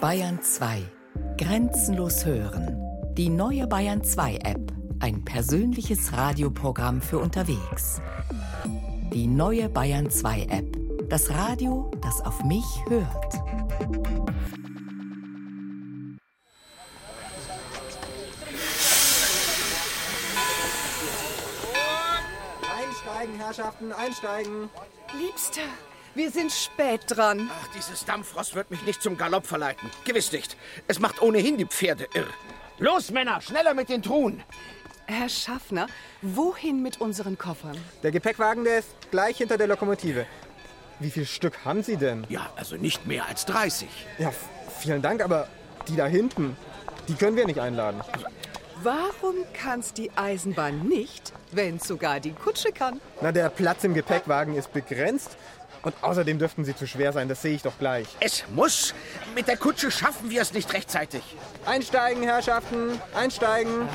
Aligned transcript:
Bayern 0.00 0.42
2. 0.42 0.82
Grenzenlos 1.38 2.26
hören. 2.26 2.76
Die 3.14 3.30
neue 3.30 3.66
Bayern 3.66 4.04
2 4.04 4.36
App. 4.44 4.72
Ein 5.00 5.24
persönliches 5.24 6.12
Radioprogramm 6.12 7.00
für 7.00 7.18
unterwegs. 7.18 8.02
Die 9.14 9.26
neue 9.26 9.70
Bayern 9.70 10.10
2 10.10 10.42
App. 10.50 11.08
Das 11.08 11.30
Radio, 11.30 11.90
das 12.02 12.20
auf 12.20 12.44
mich 12.44 12.66
hört. 12.88 13.34
Einsteigen, 22.78 23.34
Herrschaften, 23.38 23.92
einsteigen. 23.92 24.68
Liebster, 25.18 25.62
wir 26.16 26.30
sind 26.30 26.50
spät 26.50 27.02
dran. 27.08 27.50
Ach, 27.52 27.68
dieses 27.76 28.04
Dampfrost 28.04 28.54
wird 28.54 28.70
mich 28.70 28.82
nicht 28.82 29.02
zum 29.02 29.16
Galopp 29.18 29.46
verleiten. 29.46 29.90
Gewiss 30.04 30.32
nicht. 30.32 30.56
Es 30.88 30.98
macht 30.98 31.20
ohnehin 31.20 31.58
die 31.58 31.66
Pferde 31.66 32.08
irr. 32.14 32.26
Los, 32.78 33.10
Männer, 33.10 33.40
schneller 33.40 33.74
mit 33.74 33.88
den 33.88 34.02
Truhen. 34.02 34.42
Herr 35.06 35.28
Schaffner, 35.28 35.86
wohin 36.22 36.82
mit 36.82 37.00
unseren 37.00 37.38
Koffern? 37.38 37.76
Der 38.02 38.10
Gepäckwagen, 38.10 38.64
der 38.64 38.78
ist 38.78 38.88
gleich 39.10 39.36
hinter 39.36 39.56
der 39.56 39.68
Lokomotive. 39.68 40.26
Wie 40.98 41.10
viel 41.10 41.26
Stück 41.26 41.64
haben 41.64 41.82
Sie 41.82 41.96
denn? 41.96 42.26
Ja, 42.28 42.50
also 42.56 42.76
nicht 42.76 43.06
mehr 43.06 43.26
als 43.26 43.44
30. 43.44 43.88
Ja, 44.18 44.32
vielen 44.80 45.02
Dank, 45.02 45.22
aber 45.22 45.48
die 45.86 45.96
da 45.96 46.06
hinten, 46.06 46.56
die 47.08 47.14
können 47.14 47.36
wir 47.36 47.46
nicht 47.46 47.60
einladen. 47.60 48.00
Warum 48.82 49.36
kann's 49.54 49.92
die 49.94 50.10
Eisenbahn 50.16 50.86
nicht, 50.86 51.32
wenn 51.50 51.78
sogar 51.78 52.20
die 52.20 52.32
Kutsche 52.32 52.72
kann? 52.72 53.00
Na, 53.20 53.32
der 53.32 53.48
Platz 53.48 53.84
im 53.84 53.94
Gepäckwagen 53.94 54.54
ist 54.54 54.72
begrenzt 54.72 55.36
und 55.82 55.94
außerdem 56.02 56.38
dürften 56.38 56.64
sie 56.64 56.74
zu 56.74 56.86
schwer 56.86 57.12
sein, 57.12 57.28
das 57.28 57.42
sehe 57.42 57.54
ich 57.54 57.62
doch 57.62 57.78
gleich. 57.78 58.06
Es 58.20 58.44
muss. 58.54 58.94
Mit 59.34 59.48
der 59.48 59.56
Kutsche 59.56 59.90
schaffen 59.90 60.30
wir 60.30 60.42
es 60.42 60.52
nicht 60.52 60.72
rechtzeitig. 60.72 61.22
Einsteigen, 61.64 62.22
Herrschaften, 62.22 63.00
einsteigen. 63.14 63.88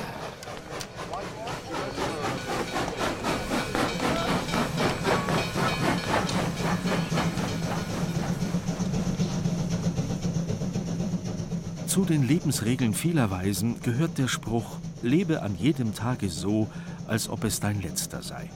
Zu 11.92 12.06
den 12.06 12.26
Lebensregeln 12.26 12.94
vieler 12.94 13.30
Weisen 13.30 13.78
gehört 13.82 14.16
der 14.16 14.26
Spruch, 14.26 14.78
lebe 15.02 15.42
an 15.42 15.54
jedem 15.58 15.94
Tage 15.94 16.30
so, 16.30 16.68
als 17.06 17.28
ob 17.28 17.44
es 17.44 17.60
dein 17.60 17.82
letzter 17.82 18.22
sei. 18.22 18.48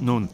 Nun, 0.00 0.28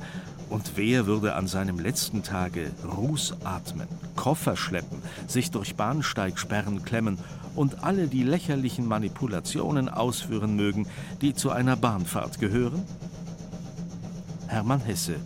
und 0.50 0.72
wer 0.76 1.06
würde 1.06 1.34
an 1.34 1.46
seinem 1.46 1.78
letzten 1.78 2.22
Tage 2.22 2.70
Ruß 2.84 3.36
atmen, 3.44 3.88
Koffer 4.14 4.56
schleppen, 4.56 5.02
sich 5.26 5.50
durch 5.50 5.74
Bahnsteigsperren 5.76 6.84
klemmen 6.84 7.18
und 7.54 7.82
alle 7.82 8.06
die 8.06 8.22
lächerlichen 8.22 8.86
Manipulationen 8.86 9.88
ausführen 9.88 10.56
mögen, 10.56 10.86
die 11.20 11.34
zu 11.34 11.50
einer 11.50 11.76
Bahnfahrt 11.76 12.38
gehören? 12.38 12.82
Hermann 14.46 14.80
Hesse, 14.80 15.16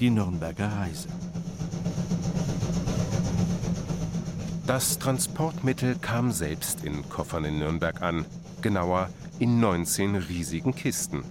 die 0.00 0.10
Nürnberger 0.10 0.68
Reise. 0.68 1.08
Das 4.66 4.98
Transportmittel 4.98 5.96
kam 6.00 6.30
selbst 6.30 6.84
in 6.84 7.08
Koffern 7.08 7.44
in 7.44 7.58
Nürnberg 7.58 8.00
an, 8.00 8.24
genauer 8.62 9.10
in 9.38 9.60
19 9.60 10.16
riesigen 10.16 10.74
Kisten. 10.74 11.24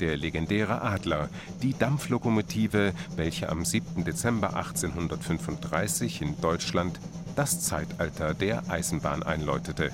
Der 0.00 0.16
legendäre 0.16 0.82
Adler, 0.82 1.28
die 1.62 1.72
Dampflokomotive, 1.72 2.92
welche 3.16 3.48
am 3.48 3.64
7. 3.64 4.04
Dezember 4.04 4.56
1835 4.56 6.22
in 6.22 6.40
Deutschland 6.40 6.98
das 7.36 7.60
Zeitalter 7.60 8.34
der 8.34 8.68
Eisenbahn 8.68 9.22
einläutete. 9.22 9.90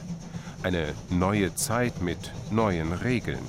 Eine 0.63 0.95
neue 1.11 1.55
Zeit 1.55 2.01
mit 2.01 2.33
neuen 2.51 2.93
Regeln. 2.93 3.45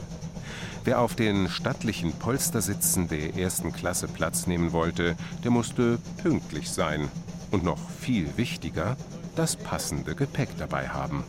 Wer 0.83 0.99
auf 0.99 1.15
den 1.15 1.47
stattlichen 1.47 2.11
Polstersitzen 2.13 3.07
der 3.07 3.35
ersten 3.35 3.71
Klasse 3.71 4.07
Platz 4.07 4.47
nehmen 4.47 4.71
wollte, 4.71 5.15
der 5.43 5.51
musste 5.51 5.99
pünktlich 6.21 6.69
sein. 6.69 7.09
Und 7.51 7.63
noch 7.63 7.89
viel 7.99 8.35
wichtiger, 8.37 8.97
das 9.35 9.55
passende 9.55 10.15
Gepäck 10.15 10.49
dabei 10.57 10.89
haben. 10.89 11.23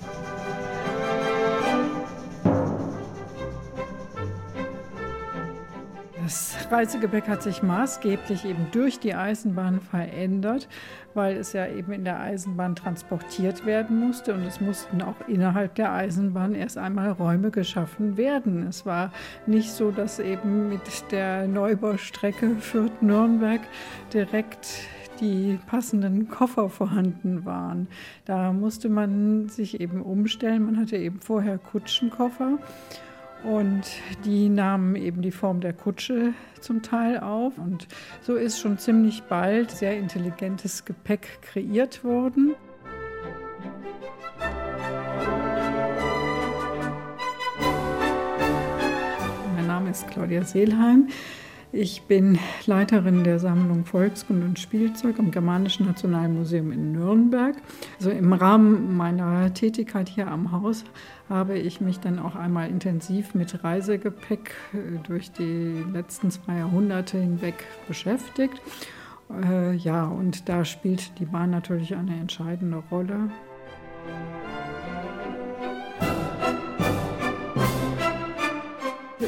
Das 6.22 6.56
Reisegepäck 6.70 7.26
hat 7.26 7.42
sich 7.42 7.64
maßgeblich 7.64 8.44
eben 8.44 8.68
durch 8.70 9.00
die 9.00 9.14
Eisenbahn 9.14 9.80
verändert, 9.80 10.68
weil 11.14 11.36
es 11.36 11.52
ja 11.52 11.66
eben 11.66 11.90
in 11.90 12.04
der 12.04 12.20
Eisenbahn 12.20 12.76
transportiert 12.76 13.66
werden 13.66 13.98
musste 13.98 14.32
und 14.32 14.44
es 14.44 14.60
mussten 14.60 15.02
auch 15.02 15.16
innerhalb 15.26 15.74
der 15.74 15.92
Eisenbahn 15.92 16.54
erst 16.54 16.78
einmal 16.78 17.10
Räume 17.10 17.50
geschaffen 17.50 18.16
werden. 18.16 18.68
Es 18.68 18.86
war 18.86 19.10
nicht 19.46 19.72
so, 19.72 19.90
dass 19.90 20.20
eben 20.20 20.68
mit 20.68 21.10
der 21.10 21.48
Neubaustrecke 21.48 22.54
Fürth-Nürnberg 22.54 23.62
direkt 24.14 24.68
die 25.20 25.58
passenden 25.66 26.28
Koffer 26.28 26.68
vorhanden 26.68 27.44
waren. 27.44 27.88
Da 28.26 28.52
musste 28.52 28.88
man 28.88 29.48
sich 29.48 29.80
eben 29.80 30.00
umstellen. 30.02 30.66
Man 30.66 30.78
hatte 30.78 30.96
eben 30.96 31.20
vorher 31.20 31.58
Kutschenkoffer 31.58 32.58
und 33.44 33.82
die 34.24 34.48
nahmen 34.48 34.96
eben 34.96 35.22
die 35.22 35.30
Form 35.30 35.60
der 35.60 35.72
Kutsche 35.72 36.32
zum 36.60 36.82
Teil 36.82 37.18
auf. 37.18 37.58
Und 37.58 37.88
so 38.20 38.36
ist 38.36 38.60
schon 38.60 38.78
ziemlich 38.78 39.22
bald 39.24 39.70
sehr 39.70 39.96
intelligentes 39.98 40.84
Gepäck 40.84 41.40
kreiert 41.42 42.04
worden. 42.04 42.54
Mein 49.56 49.66
Name 49.66 49.90
ist 49.90 50.06
Claudia 50.08 50.44
Seelheim. 50.44 51.08
Ich 51.74 52.02
bin 52.02 52.38
Leiterin 52.66 53.24
der 53.24 53.38
Sammlung 53.38 53.86
Volkskunde 53.86 54.44
und 54.44 54.58
Spielzeug 54.58 55.18
am 55.18 55.30
Germanischen 55.30 55.86
Nationalmuseum 55.86 56.70
in 56.70 56.92
Nürnberg. 56.92 57.56
Also 57.98 58.10
im 58.10 58.34
Rahmen 58.34 58.94
meiner 58.94 59.54
Tätigkeit 59.54 60.10
hier 60.10 60.28
am 60.28 60.52
Haus 60.52 60.84
habe 61.30 61.58
ich 61.58 61.80
mich 61.80 61.98
dann 61.98 62.18
auch 62.18 62.36
einmal 62.36 62.68
intensiv 62.68 63.34
mit 63.34 63.64
Reisegepäck 63.64 64.54
äh, 64.74 64.98
durch 65.02 65.32
die 65.32 65.82
letzten 65.94 66.30
zwei 66.30 66.58
Jahrhunderte 66.58 67.18
hinweg 67.18 67.64
beschäftigt. 67.88 68.60
Äh, 69.42 69.74
ja, 69.76 70.04
und 70.04 70.50
da 70.50 70.66
spielt 70.66 71.18
die 71.20 71.24
Bahn 71.24 71.48
natürlich 71.48 71.94
eine 71.96 72.14
entscheidende 72.20 72.82
Rolle. 72.90 73.30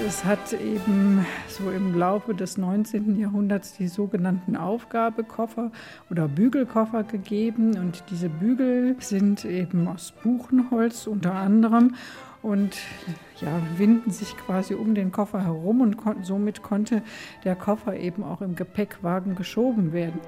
Es 0.06 0.22
hat 0.22 0.52
eben 0.52 1.24
so 1.48 1.70
im 1.70 1.98
Laufe 1.98 2.34
des 2.34 2.58
19. 2.58 3.18
Jahrhunderts 3.18 3.72
die 3.72 3.88
sogenannten 3.88 4.54
Aufgabekoffer 4.54 5.72
oder 6.10 6.28
Bügelkoffer 6.28 7.04
gegeben. 7.04 7.78
Und 7.78 8.04
diese 8.10 8.28
Bügel 8.28 8.96
sind 8.98 9.46
eben 9.46 9.88
aus 9.88 10.12
Buchenholz 10.22 11.06
unter 11.06 11.34
anderem 11.34 11.94
und 12.42 12.76
ja, 13.40 13.48
winden 13.78 14.10
sich 14.10 14.36
quasi 14.36 14.74
um 14.74 14.94
den 14.94 15.10
Koffer 15.10 15.42
herum 15.42 15.80
und 15.80 15.96
kon 15.96 16.22
somit 16.22 16.62
konnte 16.62 17.02
der 17.44 17.56
Koffer 17.56 17.96
eben 17.96 18.24
auch 18.24 18.42
im 18.42 18.56
Gepäckwagen 18.56 19.34
geschoben 19.36 19.94
werden. 19.94 20.20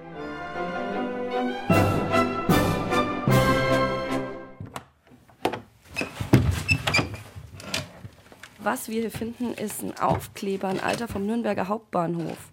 Was 8.67 8.89
wir 8.89 9.01
hier 9.01 9.13
finden, 9.13 9.55
ist 9.55 9.85
ein 9.85 9.97
Aufkleber, 9.97 10.67
ein 10.67 10.81
alter 10.81 11.07
vom 11.07 11.25
Nürnberger 11.25 11.69
Hauptbahnhof. 11.69 12.51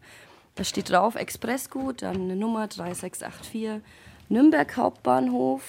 Da 0.54 0.64
steht 0.64 0.92
drauf 0.92 1.16
Expressgut, 1.16 2.04
dann 2.04 2.18
eine 2.18 2.36
Nummer 2.36 2.68
3684, 2.68 3.82
Nürnberg 4.30 4.78
Hauptbahnhof, 4.78 5.64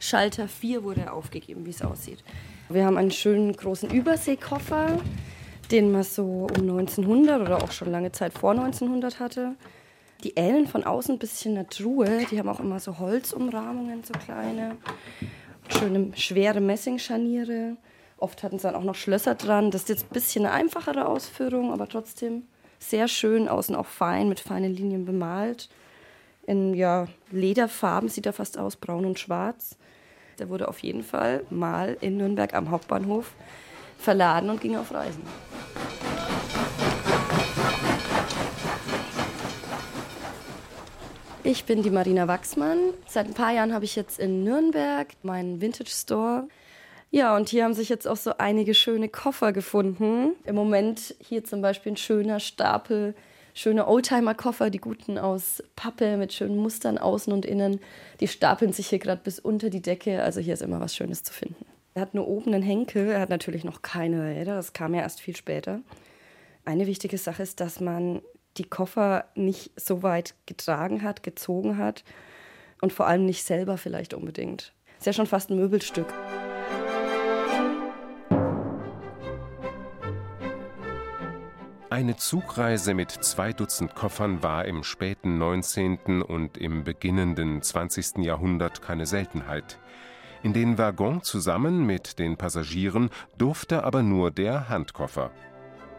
Schalter 0.00 0.48
4 0.48 0.82
wurde 0.82 1.12
aufgegeben, 1.12 1.66
wie 1.66 1.70
es 1.72 1.82
aussieht. 1.82 2.24
Wir 2.70 2.86
haben 2.86 2.96
einen 2.96 3.10
schönen 3.10 3.52
großen 3.52 3.90
Überseekoffer, 3.90 4.98
den 5.70 5.92
man 5.92 6.04
so 6.04 6.46
um 6.56 6.70
1900 6.70 7.42
oder 7.42 7.62
auch 7.62 7.72
schon 7.72 7.92
lange 7.92 8.12
Zeit 8.12 8.32
vor 8.32 8.52
1900 8.52 9.20
hatte. 9.20 9.56
Die 10.24 10.32
ähneln 10.36 10.68
von 10.68 10.84
außen 10.84 11.16
ein 11.16 11.18
bisschen 11.18 11.54
einer 11.54 11.68
Truhe. 11.68 12.24
Die 12.30 12.38
haben 12.38 12.48
auch 12.48 12.60
immer 12.60 12.80
so 12.80 12.98
Holzumrahmungen, 12.98 14.04
so 14.04 14.14
kleine. 14.14 14.78
Schöne, 15.68 16.12
schwere 16.16 16.62
Messingscharniere. 16.62 17.76
Oft 18.22 18.44
hatten 18.44 18.60
sie 18.60 18.68
dann 18.68 18.76
auch 18.76 18.84
noch 18.84 18.94
Schlösser 18.94 19.34
dran. 19.34 19.72
Das 19.72 19.82
ist 19.82 19.88
jetzt 19.88 20.04
ein 20.04 20.12
bisschen 20.14 20.46
eine 20.46 20.54
einfachere 20.54 21.08
Ausführung, 21.08 21.72
aber 21.72 21.88
trotzdem 21.88 22.44
sehr 22.78 23.08
schön. 23.08 23.48
Außen 23.48 23.74
auch 23.74 23.86
fein, 23.86 24.28
mit 24.28 24.38
feinen 24.38 24.72
Linien 24.72 25.04
bemalt. 25.04 25.68
In 26.46 26.72
ja, 26.72 27.08
Lederfarben 27.32 28.08
sieht 28.08 28.24
er 28.24 28.32
fast 28.32 28.58
aus, 28.58 28.76
braun 28.76 29.06
und 29.06 29.18
schwarz. 29.18 29.76
Der 30.38 30.48
wurde 30.48 30.68
auf 30.68 30.78
jeden 30.84 31.02
Fall 31.02 31.42
mal 31.50 31.96
in 32.00 32.16
Nürnberg 32.16 32.54
am 32.54 32.70
Hauptbahnhof 32.70 33.32
verladen 33.98 34.50
und 34.50 34.60
ging 34.60 34.76
auf 34.76 34.94
Reisen. 34.94 35.24
Ich 41.42 41.64
bin 41.64 41.82
die 41.82 41.90
Marina 41.90 42.28
Wachsmann. 42.28 42.78
Seit 43.08 43.26
ein 43.26 43.34
paar 43.34 43.52
Jahren 43.52 43.74
habe 43.74 43.84
ich 43.84 43.96
jetzt 43.96 44.20
in 44.20 44.44
Nürnberg 44.44 45.08
meinen 45.24 45.60
Vintage 45.60 45.90
Store. 45.90 46.46
Ja, 47.14 47.36
und 47.36 47.50
hier 47.50 47.64
haben 47.64 47.74
sich 47.74 47.90
jetzt 47.90 48.08
auch 48.08 48.16
so 48.16 48.38
einige 48.38 48.72
schöne 48.72 49.10
Koffer 49.10 49.52
gefunden. 49.52 50.34
Im 50.44 50.54
Moment 50.54 51.14
hier 51.20 51.44
zum 51.44 51.60
Beispiel 51.60 51.92
ein 51.92 51.98
schöner 51.98 52.40
Stapel, 52.40 53.14
schöne 53.52 53.86
Oldtimer-Koffer, 53.86 54.70
die 54.70 54.78
guten 54.78 55.18
aus 55.18 55.62
Pappe 55.76 56.16
mit 56.16 56.32
schönen 56.32 56.56
Mustern 56.56 56.96
außen 56.96 57.30
und 57.30 57.44
innen. 57.44 57.80
Die 58.20 58.28
stapeln 58.28 58.72
sich 58.72 58.88
hier 58.88 58.98
gerade 58.98 59.20
bis 59.22 59.38
unter 59.38 59.68
die 59.68 59.82
Decke. 59.82 60.22
Also 60.22 60.40
hier 60.40 60.54
ist 60.54 60.62
immer 60.62 60.80
was 60.80 60.96
Schönes 60.96 61.22
zu 61.22 61.34
finden. 61.34 61.66
Er 61.92 62.00
hat 62.00 62.14
nur 62.14 62.26
oben 62.26 62.54
einen 62.54 62.62
Henkel, 62.62 63.10
er 63.10 63.20
hat 63.20 63.28
natürlich 63.28 63.64
noch 63.64 63.82
keine 63.82 64.24
Räder, 64.24 64.54
das 64.54 64.72
kam 64.72 64.94
ja 64.94 65.02
erst 65.02 65.20
viel 65.20 65.36
später. 65.36 65.82
Eine 66.64 66.86
wichtige 66.86 67.18
Sache 67.18 67.42
ist, 67.42 67.60
dass 67.60 67.78
man 67.78 68.22
die 68.56 68.64
Koffer 68.64 69.26
nicht 69.34 69.70
so 69.78 70.02
weit 70.02 70.34
getragen 70.46 71.02
hat, 71.02 71.22
gezogen 71.22 71.76
hat 71.76 72.04
und 72.80 72.94
vor 72.94 73.06
allem 73.06 73.26
nicht 73.26 73.44
selber 73.44 73.76
vielleicht 73.76 74.14
unbedingt. 74.14 74.72
Ist 74.98 75.04
ja 75.06 75.12
schon 75.12 75.26
fast 75.26 75.50
ein 75.50 75.56
Möbelstück. 75.56 76.06
Eine 82.02 82.16
Zugreise 82.16 82.94
mit 82.94 83.12
zwei 83.12 83.52
Dutzend 83.52 83.94
Koffern 83.94 84.42
war 84.42 84.64
im 84.64 84.82
späten 84.82 85.38
19. 85.38 86.20
und 86.22 86.58
im 86.58 86.82
beginnenden 86.82 87.62
20. 87.62 88.24
Jahrhundert 88.24 88.82
keine 88.82 89.06
Seltenheit. 89.06 89.78
In 90.42 90.52
den 90.52 90.78
Waggon 90.78 91.22
zusammen 91.22 91.86
mit 91.86 92.18
den 92.18 92.36
Passagieren 92.36 93.08
durfte 93.38 93.84
aber 93.84 94.02
nur 94.02 94.32
der 94.32 94.68
Handkoffer. 94.68 95.30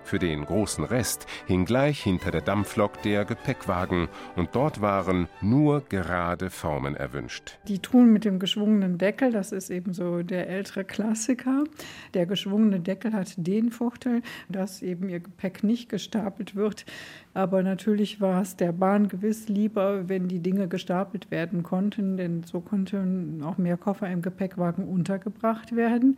Für 0.04 0.20
den 0.20 0.46
großen 0.46 0.84
Rest 0.84 1.26
hing 1.48 1.66
gleich 1.66 2.02
hinter 2.02 2.32
der 2.32 2.42
Dampflok 2.42 3.02
der 3.04 3.26
Gepäckwagen 3.26 4.10
und 4.36 4.50
dort 4.54 4.82
waren 4.82 5.28
nur 5.42 5.82
gerade 5.82 6.50
Formen 6.50 6.96
erwünscht. 6.96 7.58
Die 7.68 7.80
Truhen 7.80 8.12
mit 8.12 8.26
dem 8.26 8.40
geschwungenen 8.40 8.98
Deckel, 8.98 9.32
das 9.32 9.52
ist 9.52 9.70
eben 9.70 9.94
so 9.94 10.22
der 10.22 10.50
ältere 10.50 10.84
Klassiker. 10.84 11.64
Der 12.14 12.26
geschwungene 12.26 12.80
Deckel 12.80 13.14
hat 13.14 13.34
den 13.38 13.72
Vorteil, 13.72 14.22
dass 14.50 14.82
eben 14.82 15.10
ihr 15.10 15.20
Gepäck 15.20 15.64
nicht 15.64 15.90
gestapelt 15.90 16.56
wird. 16.56 16.86
Aber 17.34 17.64
natürlich 17.64 18.22
war 18.22 18.42
es 18.42 18.56
der 18.56 18.72
Bahn 18.72 19.08
gewiss 19.08 19.48
lieber, 19.48 20.08
wenn 20.10 20.28
die 20.28 20.40
Dinge 20.40 20.68
gestapelt 20.68 21.32
werden 21.32 21.64
konnten, 21.64 22.18
denn 22.18 22.44
so 22.44 22.60
konnten 22.62 23.42
auch 23.44 23.58
mehr 23.58 23.78
Koffer 23.78 24.10
im 24.10 24.22
Gepäckwagen 24.22 24.88
untergebracht 24.88 25.76
werden. 25.76 26.18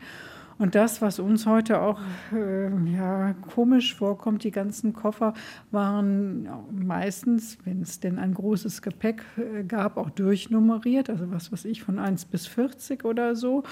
Und 0.57 0.73
das, 0.73 1.01
was 1.01 1.19
uns 1.19 1.45
heute 1.45 1.81
auch 1.81 1.99
äh, 2.31 2.69
ja, 2.89 3.33
komisch 3.53 3.93
vorkommt, 3.95 4.43
die 4.45 4.51
ganzen 4.51 4.93
Koffer 4.93 5.33
waren 5.71 6.47
meistens, 6.71 7.57
wenn 7.65 7.81
es 7.81 7.99
denn 7.99 8.17
ein 8.19 8.33
großes 8.33 8.81
Gepäck 8.81 9.23
äh, 9.37 9.63
gab, 9.63 9.97
auch 9.97 10.09
durchnummeriert, 10.09 11.09
also 11.09 11.29
was 11.29 11.51
weiß 11.51 11.65
ich, 11.65 11.83
von 11.83 11.99
1 11.99 12.25
bis 12.25 12.47
40 12.47 13.03
oder 13.03 13.35
so. 13.35 13.63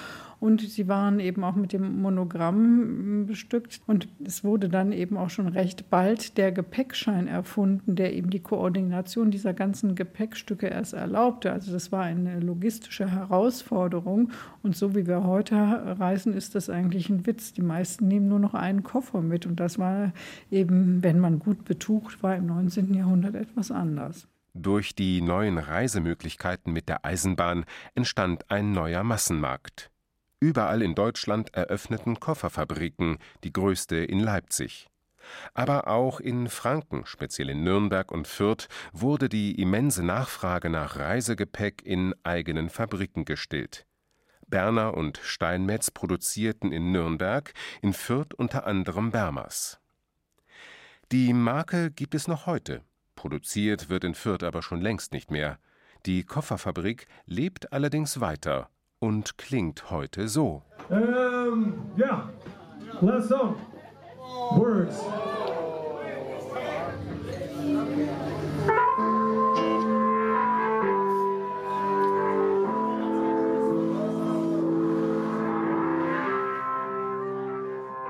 Und 0.44 0.60
sie 0.60 0.88
waren 0.88 1.20
eben 1.20 1.42
auch 1.42 1.54
mit 1.54 1.72
dem 1.72 2.02
Monogramm 2.02 3.24
bestückt. 3.24 3.80
Und 3.86 4.08
es 4.22 4.44
wurde 4.44 4.68
dann 4.68 4.92
eben 4.92 5.16
auch 5.16 5.30
schon 5.30 5.48
recht 5.48 5.88
bald 5.88 6.36
der 6.36 6.52
Gepäckschein 6.52 7.28
erfunden, 7.28 7.96
der 7.96 8.12
eben 8.12 8.28
die 8.28 8.42
Koordination 8.42 9.30
dieser 9.30 9.54
ganzen 9.54 9.94
Gepäckstücke 9.94 10.66
erst 10.66 10.92
erlaubte. 10.92 11.50
Also 11.50 11.72
das 11.72 11.92
war 11.92 12.02
eine 12.02 12.40
logistische 12.40 13.10
Herausforderung. 13.10 14.32
Und 14.62 14.76
so 14.76 14.94
wie 14.94 15.06
wir 15.06 15.24
heute 15.24 15.56
reisen, 15.98 16.34
ist 16.34 16.54
das 16.54 16.68
eigentlich 16.68 17.08
ein 17.08 17.24
Witz. 17.24 17.54
Die 17.54 17.62
meisten 17.62 18.06
nehmen 18.06 18.28
nur 18.28 18.38
noch 18.38 18.52
einen 18.52 18.82
Koffer 18.82 19.22
mit. 19.22 19.46
Und 19.46 19.58
das 19.60 19.78
war 19.78 20.12
eben, 20.50 21.02
wenn 21.02 21.20
man 21.20 21.38
gut 21.38 21.64
betucht 21.64 22.22
war, 22.22 22.36
im 22.36 22.44
19. 22.44 22.92
Jahrhundert 22.92 23.34
etwas 23.34 23.70
anders. 23.70 24.28
Durch 24.52 24.94
die 24.94 25.22
neuen 25.22 25.56
Reisemöglichkeiten 25.56 26.70
mit 26.70 26.90
der 26.90 27.06
Eisenbahn 27.06 27.64
entstand 27.94 28.50
ein 28.50 28.72
neuer 28.72 29.04
Massenmarkt. 29.04 29.90
Überall 30.44 30.82
in 30.82 30.94
Deutschland 30.94 31.54
eröffneten 31.54 32.20
Kofferfabriken, 32.20 33.16
die 33.44 33.52
größte 33.54 33.96
in 33.96 34.20
Leipzig. 34.20 34.90
Aber 35.54 35.88
auch 35.88 36.20
in 36.20 36.48
Franken, 36.48 37.06
speziell 37.06 37.48
in 37.48 37.64
Nürnberg 37.64 38.12
und 38.12 38.28
Fürth, 38.28 38.68
wurde 38.92 39.30
die 39.30 39.58
immense 39.58 40.02
Nachfrage 40.02 40.68
nach 40.68 40.98
Reisegepäck 40.98 41.80
in 41.86 42.14
eigenen 42.24 42.68
Fabriken 42.68 43.24
gestillt. 43.24 43.86
Berner 44.46 44.92
und 44.92 45.16
Steinmetz 45.22 45.90
produzierten 45.90 46.72
in 46.72 46.92
Nürnberg, 46.92 47.54
in 47.80 47.94
Fürth 47.94 48.34
unter 48.36 48.66
anderem 48.66 49.12
Bermers. 49.12 49.80
Die 51.10 51.32
Marke 51.32 51.90
gibt 51.90 52.14
es 52.14 52.28
noch 52.28 52.44
heute. 52.44 52.82
Produziert 53.16 53.88
wird 53.88 54.04
in 54.04 54.14
Fürth 54.14 54.42
aber 54.42 54.62
schon 54.62 54.82
längst 54.82 55.14
nicht 55.14 55.30
mehr. 55.30 55.58
Die 56.04 56.22
Kofferfabrik 56.22 57.06
lebt 57.24 57.72
allerdings 57.72 58.20
weiter 58.20 58.68
und 59.04 59.36
klingt 59.36 59.90
heute 59.90 60.28
so. 60.28 60.62
Ähm, 60.90 61.74
ja, 61.96 62.30
last 63.02 63.28
song. 63.28 63.56
Words. 64.52 64.98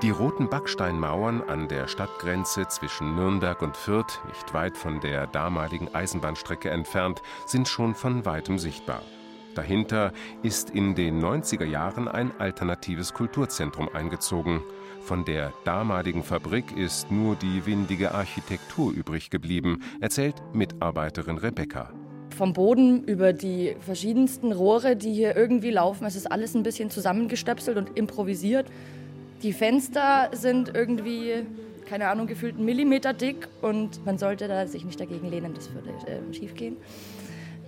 Die 0.01 0.11
roten 0.11 0.49
Backsteinmauern 0.49 1.41
an 1.41 1.67
der 1.67 1.87
Stadtgrenze 1.87 2.67
zwischen 2.67 3.15
Nürnberg 3.15 3.61
und 3.61 3.75
Fürth, 3.75 4.21
nicht 4.27 4.53
weit 4.53 4.77
von 4.77 5.01
der 5.01 5.27
damaligen 5.27 5.93
Eisenbahnstrecke 5.93 6.69
entfernt, 6.69 7.21
sind 7.45 7.67
schon 7.67 7.95
von 7.95 8.23
weitem 8.23 8.59
sichtbar. 8.59 9.01
Dahinter 9.55 10.11
ist 10.43 10.69
in 10.69 10.95
den 10.95 11.23
90er 11.23 11.65
Jahren 11.65 12.07
ein 12.09 12.31
alternatives 12.39 13.13
Kulturzentrum 13.13 13.89
eingezogen. 13.93 14.61
Von 15.01 15.23
der 15.23 15.53
damaligen 15.63 16.23
Fabrik 16.23 16.75
ist 16.75 17.09
nur 17.09 17.35
die 17.35 17.65
windige 17.65 18.13
Architektur 18.13 18.91
übrig 18.91 19.29
geblieben, 19.29 19.81
erzählt 20.01 20.35
Mitarbeiterin 20.53 21.37
Rebecca. 21.37 21.89
Vom 22.35 22.51
Boden 22.51 23.05
über 23.05 23.31
die 23.31 23.77
verschiedensten 23.79 24.51
Rohre, 24.51 24.97
die 24.97 25.13
hier 25.13 25.37
irgendwie 25.37 25.71
laufen, 25.71 26.05
es 26.05 26.17
ist 26.17 26.29
alles 26.29 26.53
ein 26.53 26.63
bisschen 26.63 26.89
zusammengestöpselt 26.89 27.77
und 27.77 27.97
improvisiert. 27.97 28.67
Die 29.41 29.53
Fenster 29.53 30.31
sind 30.33 30.75
irgendwie, 30.75 31.45
keine 31.85 32.09
Ahnung, 32.09 32.27
gefühlt 32.27 32.55
einen 32.55 32.65
Millimeter 32.65 33.13
dick 33.13 33.47
und 33.61 34.05
man 34.05 34.17
sollte 34.17 34.49
da 34.49 34.67
sich 34.67 34.83
nicht 34.83 34.99
dagegen 34.99 35.29
lehnen, 35.29 35.53
das 35.53 35.73
würde 35.73 35.91
äh, 36.07 36.33
schief 36.33 36.55
gehen. 36.55 36.75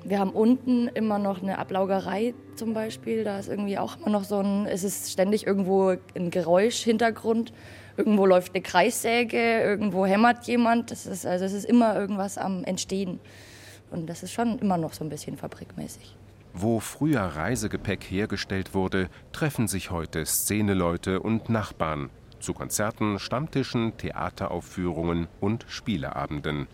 Wir 0.07 0.19
haben 0.19 0.29
unten 0.29 0.87
immer 0.87 1.19
noch 1.19 1.41
eine 1.41 1.57
Ablaugerei 1.57 2.33
zum 2.55 2.73
Beispiel. 2.73 3.25
Da 3.25 3.39
ist 3.39 3.49
irgendwie 3.49 3.77
auch 3.77 3.97
immer 3.97 4.09
noch 4.09 4.23
so 4.23 4.39
ein, 4.39 4.65
es 4.65 4.85
ist 4.85 5.11
ständig 5.11 5.45
irgendwo 5.45 5.97
ein 6.15 6.31
Geräusch-Hintergrund. 6.31 7.51
Irgendwo 7.97 8.25
läuft 8.25 8.55
eine 8.55 8.63
Kreissäge, 8.63 9.37
irgendwo 9.37 10.05
hämmert 10.05 10.45
jemand. 10.47 10.91
Das 10.91 11.05
ist, 11.07 11.25
also 11.25 11.43
es 11.43 11.51
ist 11.51 11.65
immer 11.65 11.93
irgendwas 11.99 12.37
am 12.37 12.63
Entstehen. 12.63 13.19
Und 13.91 14.07
das 14.07 14.23
ist 14.23 14.31
schon 14.31 14.59
immer 14.59 14.77
noch 14.77 14.93
so 14.93 15.03
ein 15.03 15.09
bisschen 15.09 15.35
fabrikmäßig. 15.35 16.15
Wo 16.53 16.79
früher 16.79 17.19
Reisegepäck 17.19 18.05
hergestellt 18.05 18.73
wurde, 18.73 19.09
treffen 19.33 19.67
sich 19.67 19.91
heute 19.91 20.25
Szeneleute 20.25 21.19
und 21.19 21.49
Nachbarn 21.49 22.11
zu 22.39 22.53
Konzerten, 22.53 23.19
Stammtischen, 23.19 23.97
Theateraufführungen 23.97 25.27
und 25.41 25.65
Spieleabenden. 25.67 26.67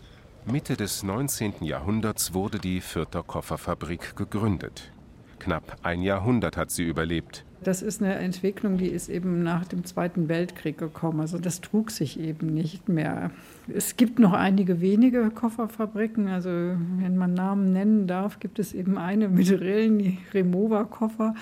Mitte 0.46 0.76
des 0.76 1.02
19. 1.02 1.54
Jahrhunderts 1.62 2.34
wurde 2.34 2.58
die 2.58 2.82
Fürther 2.82 3.22
Kofferfabrik 3.22 4.14
gegründet. 4.14 4.92
Knapp 5.38 5.78
ein 5.82 6.02
Jahrhundert 6.02 6.58
hat 6.58 6.70
sie 6.70 6.84
überlebt. 6.84 7.46
Das 7.62 7.80
ist 7.80 8.02
eine 8.02 8.16
Entwicklung, 8.16 8.76
die 8.76 8.88
ist 8.88 9.08
eben 9.08 9.42
nach 9.42 9.64
dem 9.64 9.86
Zweiten 9.86 10.28
Weltkrieg 10.28 10.76
gekommen. 10.76 11.20
Also 11.20 11.38
das 11.38 11.62
trug 11.62 11.90
sich 11.90 12.20
eben 12.20 12.48
nicht 12.48 12.90
mehr. 12.90 13.30
Es 13.74 13.96
gibt 13.96 14.18
noch 14.18 14.34
einige 14.34 14.82
wenige 14.82 15.30
Kofferfabriken. 15.30 16.28
Also 16.28 16.50
wenn 16.50 17.16
man 17.16 17.32
Namen 17.32 17.72
nennen 17.72 18.06
darf, 18.06 18.38
gibt 18.38 18.58
es 18.58 18.74
eben 18.74 18.98
eine 18.98 19.30
mit 19.30 19.50
Rillen, 19.50 19.98
die 19.98 20.18
Remova-Koffer. 20.34 21.34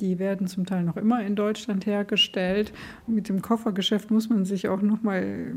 Die 0.00 0.18
werden 0.18 0.46
zum 0.46 0.66
Teil 0.66 0.82
noch 0.84 0.96
immer 0.96 1.24
in 1.24 1.36
Deutschland 1.36 1.86
hergestellt. 1.86 2.72
Mit 3.06 3.28
dem 3.28 3.40
Koffergeschäft 3.40 4.10
muss 4.10 4.28
man 4.28 4.44
sich 4.44 4.68
auch 4.68 4.82
noch 4.82 5.02
mal 5.02 5.54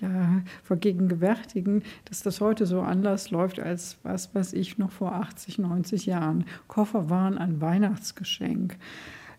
ja, 0.00 0.42
vergegenwärtigen, 0.62 1.82
dass 2.06 2.22
das 2.22 2.40
heute 2.40 2.66
so 2.66 2.80
anders 2.80 3.30
läuft 3.30 3.60
als 3.60 3.98
was, 4.02 4.34
was 4.34 4.52
ich 4.52 4.78
noch 4.78 4.90
vor 4.90 5.14
80, 5.14 5.58
90 5.58 6.06
Jahren. 6.06 6.44
Koffer 6.66 7.10
waren 7.10 7.38
ein 7.38 7.60
Weihnachtsgeschenk. 7.60 8.76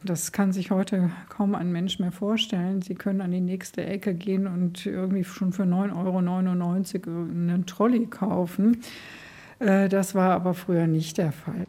Das 0.03 0.31
kann 0.31 0.51
sich 0.51 0.71
heute 0.71 1.11
kaum 1.29 1.53
ein 1.53 1.71
Mensch 1.71 1.99
mehr 1.99 2.11
vorstellen. 2.11 2.81
Sie 2.81 2.95
können 2.95 3.21
an 3.21 3.31
die 3.31 3.41
nächste 3.41 3.85
Ecke 3.85 4.15
gehen 4.15 4.47
und 4.47 4.85
irgendwie 4.85 5.23
schon 5.23 5.53
für 5.53 5.63
9,99 5.63 7.07
Euro 7.07 7.21
einen 7.29 7.65
Trolley 7.67 8.07
kaufen. 8.07 8.81
Äh, 9.59 9.89
das 9.89 10.15
war 10.15 10.31
aber 10.31 10.55
früher 10.55 10.87
nicht 10.87 11.19
der 11.19 11.31
Fall. 11.31 11.67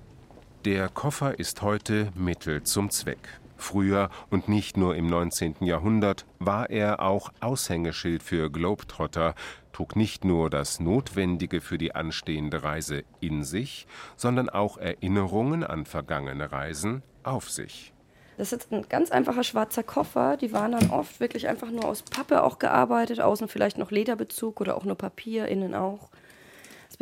Der 0.65 0.89
Koffer 0.89 1.41
ist 1.41 1.61
heute 1.63 2.13
Mittel 2.15 2.63
zum 2.63 2.89
Zweck. 2.91 3.41
Früher 3.57 4.11
und 4.31 4.49
nicht 4.49 4.77
nur 4.77 4.95
im 4.95 5.09
19. 5.09 5.57
Jahrhundert 5.63 6.25
war 6.39 6.71
er 6.71 7.03
auch 7.03 7.33
Aushängeschild 7.41 8.23
für 8.23 8.49
Globetrotter, 8.49 9.35
trug 9.73 9.97
nicht 9.97 10.25
nur 10.25 10.51
das 10.51 10.79
Notwendige 10.79 11.61
für 11.61 11.79
die 11.79 11.97
anstehende 11.97 12.63
Reise 12.63 13.03
in 13.19 13.43
sich, 13.43 13.89
sondern 14.17 14.49
auch 14.49 14.79
Erinnerungen 14.79 15.65
an 15.65 15.85
vergangene 15.85 16.53
Reisen 16.53 17.03
auf 17.25 17.51
sich. 17.51 17.93
Das 18.37 18.53
ist 18.53 18.71
ein 18.71 18.87
ganz 18.89 19.11
einfacher 19.11 19.43
schwarzer 19.43 19.83
Koffer. 19.83 20.37
Die 20.37 20.53
waren 20.53 20.73
dann 20.73 20.91
oft 20.91 21.19
wirklich 21.19 21.49
einfach 21.49 21.73
nur 21.73 21.87
aus 21.87 22.03
Pappe 22.03 22.41
auch 22.45 22.61
gearbeitet, 22.61 23.21
außen 23.21 23.49
vielleicht 23.49 23.79
noch 23.79 23.91
Lederbezug 23.91 24.61
oder 24.61 24.77
auch 24.77 24.85
nur 24.85 24.97
Papier, 24.97 25.49
innen 25.49 25.75
auch. 25.75 26.11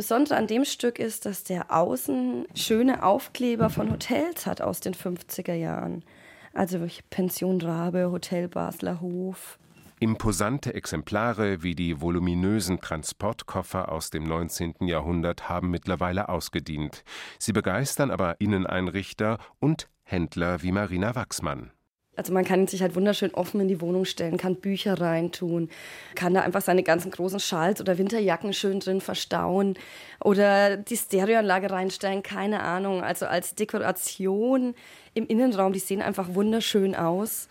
Besondere 0.01 0.39
an 0.39 0.47
dem 0.47 0.65
Stück 0.65 0.99
ist, 0.99 1.27
dass 1.27 1.45
der 1.45 1.71
außen 1.71 2.47
schöne 2.55 3.03
Aufkleber 3.03 3.69
von 3.69 3.93
Hotels 3.93 4.47
hat 4.47 4.63
aus 4.63 4.81
den 4.81 4.95
50er 4.95 5.53
Jahren. 5.53 6.07
Also 6.55 6.87
Pension 7.11 7.61
Rabe, 7.61 8.11
Hotel 8.11 8.49
Basler 8.49 9.03
Hof. 9.03 9.59
Imposante 9.99 10.73
Exemplare 10.73 11.63
wie 11.63 11.75
die 11.75 12.01
voluminösen 12.01 12.81
Transportkoffer 12.81 13.93
aus 13.93 14.09
dem 14.09 14.25
19. 14.25 14.87
Jahrhundert 14.87 15.51
haben 15.51 15.71
mittlerweile 15.71 16.31
ausgedient. 16.31 17.05
Sie 17.39 17.53
begeistern 17.53 18.11
aber 18.11 18.37
Inneneinrichter 18.41 19.37
und 19.59 19.91
Händler 20.03 20.63
wie 20.63 20.73
Marina 20.73 21.15
Wachsmann. 21.15 21.73
Also 22.21 22.35
man 22.35 22.45
kann 22.45 22.67
sich 22.67 22.83
halt 22.83 22.95
wunderschön 22.97 23.33
offen 23.33 23.63
in 23.63 23.69
die 23.69 23.81
Wohnung 23.81 24.05
stellen, 24.05 24.37
kann 24.37 24.57
Bücher 24.57 25.01
reintun, 25.01 25.71
kann 26.15 26.35
da 26.35 26.43
einfach 26.43 26.61
seine 26.61 26.83
ganzen 26.83 27.11
großen 27.11 27.41
Schals 27.41 27.81
oder 27.81 27.97
Winterjacken 27.97 28.53
schön 28.53 28.79
drin 28.79 29.01
verstauen 29.01 29.79
oder 30.23 30.77
die 30.77 30.99
Stereoanlage 30.99 31.71
reinstellen, 31.71 32.23
keine 32.23 32.61
Ahnung. 32.61 33.03
Also 33.03 33.25
als 33.25 33.55
Dekoration 33.55 34.75
im 35.15 35.27
Innenraum, 35.29 35.73
die 35.73 35.79
sehen 35.79 36.03
einfach 36.03 36.35
wunderschön 36.35 36.95
aus. 36.95 37.49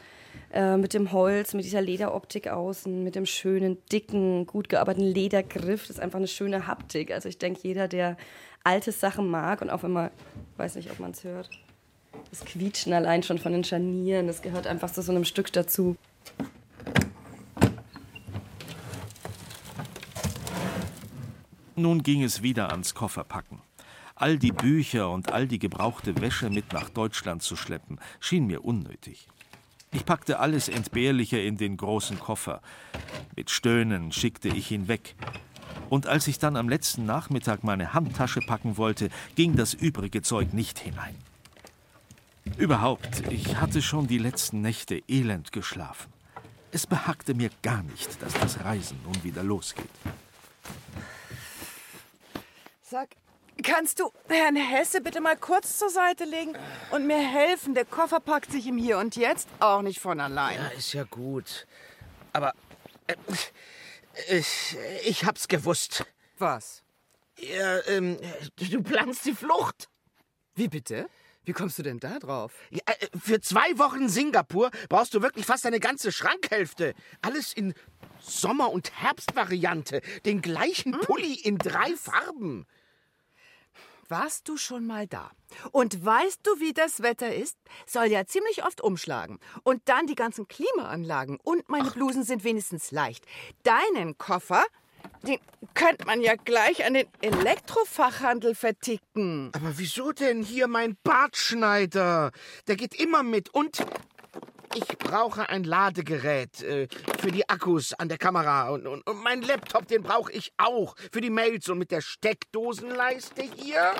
Äh, 0.53 0.77
mit 0.77 0.93
dem 0.93 1.11
Holz, 1.11 1.55
mit 1.55 1.65
dieser 1.65 1.81
Lederoptik 1.81 2.47
außen, 2.47 3.03
mit 3.03 3.15
dem 3.15 3.25
schönen, 3.25 3.79
dicken, 3.91 4.45
gut 4.45 4.69
gearbeiteten 4.69 5.07
Ledergriff. 5.07 5.87
Das 5.87 5.97
ist 5.97 5.99
einfach 5.99 6.19
eine 6.19 6.27
schöne 6.27 6.67
Haptik. 6.67 7.09
Also 7.09 7.27
ich 7.27 7.39
denke, 7.39 7.61
jeder, 7.63 7.87
der 7.87 8.17
alte 8.63 8.91
Sachen 8.91 9.29
mag 9.29 9.63
und 9.63 9.71
auch 9.71 9.81
man, 9.81 10.11
weiß 10.57 10.75
nicht, 10.75 10.91
ob 10.91 10.99
man 10.99 11.09
es 11.11 11.23
hört, 11.23 11.49
das 12.29 12.45
Quietschen 12.45 12.93
allein 12.93 13.23
schon 13.23 13.39
von 13.39 13.51
den 13.51 13.63
Scharnieren, 13.63 14.27
das 14.27 14.41
gehört 14.41 14.67
einfach 14.67 14.91
zu 14.91 15.01
so 15.01 15.11
einem 15.11 15.25
Stück 15.25 15.51
dazu. 15.51 15.95
Nun 21.75 22.03
ging 22.03 22.23
es 22.23 22.43
wieder 22.43 22.71
ans 22.71 22.93
Kofferpacken. 22.93 23.59
All 24.15 24.37
die 24.37 24.51
Bücher 24.51 25.09
und 25.09 25.31
all 25.31 25.47
die 25.47 25.59
gebrauchte 25.59 26.19
Wäsche 26.19 26.49
mit 26.49 26.73
nach 26.73 26.89
Deutschland 26.89 27.41
zu 27.41 27.55
schleppen, 27.55 27.99
schien 28.19 28.47
mir 28.47 28.65
unnötig. 28.65 29.29
Ich 29.91 30.05
packte 30.05 30.39
alles 30.39 30.67
entbehrlicher 30.67 31.41
in 31.41 31.55
den 31.55 31.77
großen 31.77 32.19
Koffer. 32.19 32.61
Mit 33.35 33.49
Stöhnen 33.49 34.11
schickte 34.11 34.49
ich 34.49 34.71
ihn 34.71 34.89
weg. 34.89 35.15
Und 35.89 36.05
als 36.05 36.27
ich 36.27 36.37
dann 36.37 36.57
am 36.57 36.67
letzten 36.67 37.05
Nachmittag 37.05 37.63
meine 37.63 37.93
Handtasche 37.93 38.41
packen 38.41 38.77
wollte, 38.77 39.09
ging 39.35 39.55
das 39.55 39.73
übrige 39.73 40.21
Zeug 40.21 40.53
nicht 40.53 40.79
hinein. 40.79 41.15
Überhaupt, 42.57 43.27
ich 43.29 43.55
hatte 43.55 43.81
schon 43.81 44.07
die 44.07 44.17
letzten 44.17 44.61
Nächte 44.61 45.01
elend 45.07 45.51
geschlafen. 45.51 46.11
Es 46.71 46.85
behagte 46.85 47.33
mir 47.33 47.49
gar 47.61 47.83
nicht, 47.83 48.21
dass 48.21 48.33
das 48.33 48.63
Reisen 48.63 48.99
nun 49.03 49.23
wieder 49.23 49.43
losgeht. 49.43 49.89
Sag, 52.81 53.09
kannst 53.63 53.99
du 53.99 54.11
Herrn 54.27 54.55
Hesse 54.55 55.01
bitte 55.01 55.21
mal 55.21 55.37
kurz 55.37 55.77
zur 55.77 55.89
Seite 55.89 56.25
legen 56.25 56.53
und 56.91 57.07
mir 57.07 57.17
helfen? 57.19 57.73
Der 57.73 57.85
Koffer 57.85 58.19
packt 58.19 58.51
sich 58.51 58.67
im 58.67 58.77
Hier 58.77 58.97
und 58.99 59.15
Jetzt 59.15 59.47
auch 59.59 59.81
nicht 59.81 59.99
von 59.99 60.19
allein. 60.19 60.55
Ja, 60.55 60.67
ist 60.69 60.93
ja 60.93 61.03
gut. 61.03 61.65
Aber 62.33 62.53
äh, 63.07 63.15
ich, 64.29 64.77
ich 65.05 65.25
hab's 65.25 65.47
gewusst. 65.47 66.05
Was? 66.37 66.83
Ja, 67.37 67.79
ähm, 67.87 68.17
du 68.57 68.83
planst 68.83 69.25
die 69.25 69.33
Flucht. 69.33 69.89
Wie 70.55 70.67
bitte? 70.67 71.09
Wie 71.49 71.53
kommst 71.53 71.79
du 71.79 71.81
denn 71.81 71.99
da 71.99 72.19
drauf? 72.19 72.53
Ja, 72.69 72.81
äh, 72.85 73.07
für 73.19 73.41
zwei 73.41 73.79
Wochen 73.79 74.07
Singapur 74.07 74.69
brauchst 74.87 75.15
du 75.15 75.23
wirklich 75.23 75.47
fast 75.47 75.65
eine 75.65 75.79
ganze 75.79 76.11
Schrankhälfte. 76.11 76.93
Alles 77.23 77.53
in 77.53 77.73
Sommer- 78.19 78.71
und 78.71 78.91
Herbstvariante. 79.01 80.01
Den 80.25 80.43
gleichen 80.43 80.93
Hm? 80.93 80.99
Pulli 80.99 81.33
in 81.33 81.57
drei 81.57 81.95
Farben. 81.95 82.67
Warst 84.09 84.47
du 84.47 84.57
schon 84.57 84.85
mal 84.85 85.07
da? 85.07 85.31
Und 85.71 86.05
weißt 86.05 86.41
du, 86.43 86.59
wie 86.59 86.73
das 86.73 87.01
Wetter 87.01 87.33
ist? 87.33 87.57
Soll 87.87 88.11
ja 88.11 88.27
ziemlich 88.27 88.63
oft 88.63 88.81
umschlagen. 88.81 89.39
Und 89.63 89.81
dann 89.85 90.05
die 90.05 90.13
ganzen 90.13 90.47
Klimaanlagen. 90.47 91.39
Und 91.41 91.67
meine 91.67 91.89
Blusen 91.89 92.21
sind 92.23 92.43
wenigstens 92.43 92.91
leicht. 92.91 93.25
Deinen 93.63 94.19
Koffer, 94.19 94.63
den 95.23 95.39
könnte 95.73 96.05
man 96.05 96.21
ja 96.21 96.35
gleich 96.35 96.85
an 96.85 96.93
den 96.93 97.07
Elektrofachhandel 97.21 98.55
verticken. 98.55 99.51
Aber 99.53 99.77
wieso 99.77 100.11
denn 100.11 100.43
hier 100.43 100.67
mein 100.67 100.97
Bartschneider? 101.03 102.31
Der 102.67 102.75
geht 102.75 102.95
immer 102.95 103.23
mit. 103.23 103.49
Und 103.53 103.85
ich 104.75 104.85
brauche 104.97 105.49
ein 105.49 105.63
Ladegerät 105.63 106.61
äh, 106.61 106.87
für 107.19 107.31
die 107.31 107.47
Akkus 107.49 107.93
an 107.93 108.07
der 108.07 108.17
Kamera. 108.17 108.69
Und, 108.69 108.87
und, 108.87 109.07
und 109.07 109.23
mein 109.23 109.41
Laptop, 109.41 109.87
den 109.87 110.03
brauche 110.03 110.31
ich 110.31 110.51
auch 110.57 110.95
für 111.11 111.21
die 111.21 111.29
Mails. 111.29 111.67
Und 111.69 111.79
mit 111.79 111.91
der 111.91 112.01
Steckdosenleiste 112.01 113.43
hier, 113.43 113.93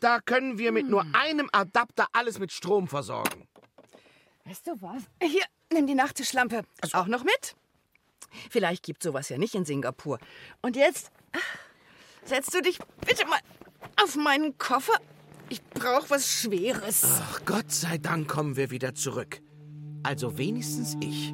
da 0.00 0.20
können 0.20 0.58
wir 0.58 0.72
mit 0.72 0.88
nur 0.88 1.04
einem 1.12 1.48
Adapter 1.52 2.06
alles 2.12 2.38
mit 2.38 2.52
Strom 2.52 2.88
versorgen. 2.88 3.48
Weißt 4.44 4.66
du 4.66 4.80
was? 4.80 5.02
Hier, 5.22 5.44
nimm 5.72 5.86
die 5.86 5.94
Nachttischlampe. 5.94 6.62
Auch 6.92 7.06
noch 7.06 7.24
mit? 7.24 7.54
Vielleicht 8.50 8.84
gibt 8.84 9.02
sowas 9.02 9.28
ja 9.28 9.38
nicht 9.38 9.54
in 9.54 9.64
Singapur. 9.64 10.18
Und 10.62 10.76
jetzt 10.76 11.10
setzt 12.24 12.54
du 12.54 12.62
dich 12.62 12.78
bitte 13.06 13.26
mal 13.26 13.38
auf 14.02 14.16
meinen 14.16 14.56
Koffer. 14.58 14.94
Ich 15.48 15.62
brauche 15.62 16.10
was 16.10 16.28
Schweres. 16.30 17.04
Ach, 17.04 17.40
Gott 17.44 17.72
sei 17.72 17.98
Dank 17.98 18.28
kommen 18.28 18.56
wir 18.56 18.70
wieder 18.70 18.94
zurück. 18.94 19.40
Also 20.02 20.36
wenigstens 20.38 20.96
ich. 21.00 21.32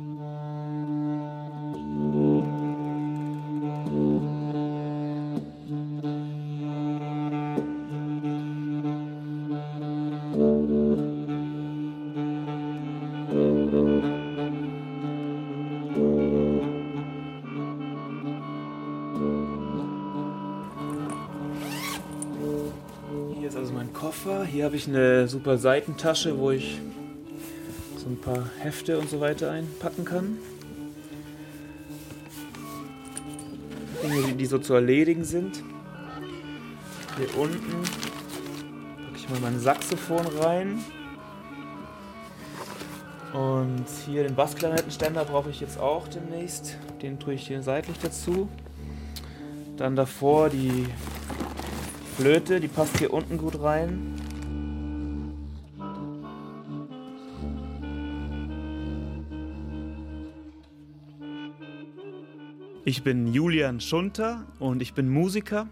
Hier 24.65 24.69
habe 24.71 24.77
ich 24.79 24.89
eine 24.89 25.29
super 25.29 25.59
Seitentasche, 25.59 26.39
wo 26.39 26.51
ich 26.51 26.81
so 27.99 28.07
ein 28.07 28.19
paar 28.19 28.49
Hefte 28.61 28.99
und 28.99 29.11
so 29.11 29.21
weiter 29.21 29.51
einpacken 29.51 30.07
kann. 30.07 30.39
Dinge, 34.03 34.33
die- 34.33 34.47
so 34.47 34.57
zu 34.57 34.73
erledigen 34.73 35.23
sind. 35.23 35.63
Hier 37.19 37.39
unten 37.39 37.83
packe 37.83 39.17
ich 39.17 39.29
mal 39.29 39.41
mein 39.41 39.61
Saxophon 39.61 40.27
rein. 40.41 40.83
Und 43.35 43.85
hier 44.07 44.23
den 44.23 44.35
Bassklarinettenständer 44.35 45.27
brauche 45.27 45.51
ich 45.51 45.61
jetzt 45.61 45.79
auch 45.79 46.09
demnächst. 46.09 46.79
Den 47.03 47.19
tue 47.19 47.35
ich 47.35 47.47
hier 47.47 47.63
seitlich 47.63 47.99
dazu. 47.99 48.49
Dann 49.77 49.95
davor 49.95 50.49
die 50.49 50.87
Flöte, 52.17 52.61
die 52.61 52.69
passt 52.69 52.97
hier 52.97 53.13
unten 53.13 53.37
gut 53.37 53.61
rein. 53.61 54.24
Ich 62.87 63.03
bin 63.03 63.33
Julian 63.33 63.81
Schunter 63.81 64.45
und 64.59 64.83
ich 64.83 64.93
bin 64.93 65.09
Musiker 65.09 65.69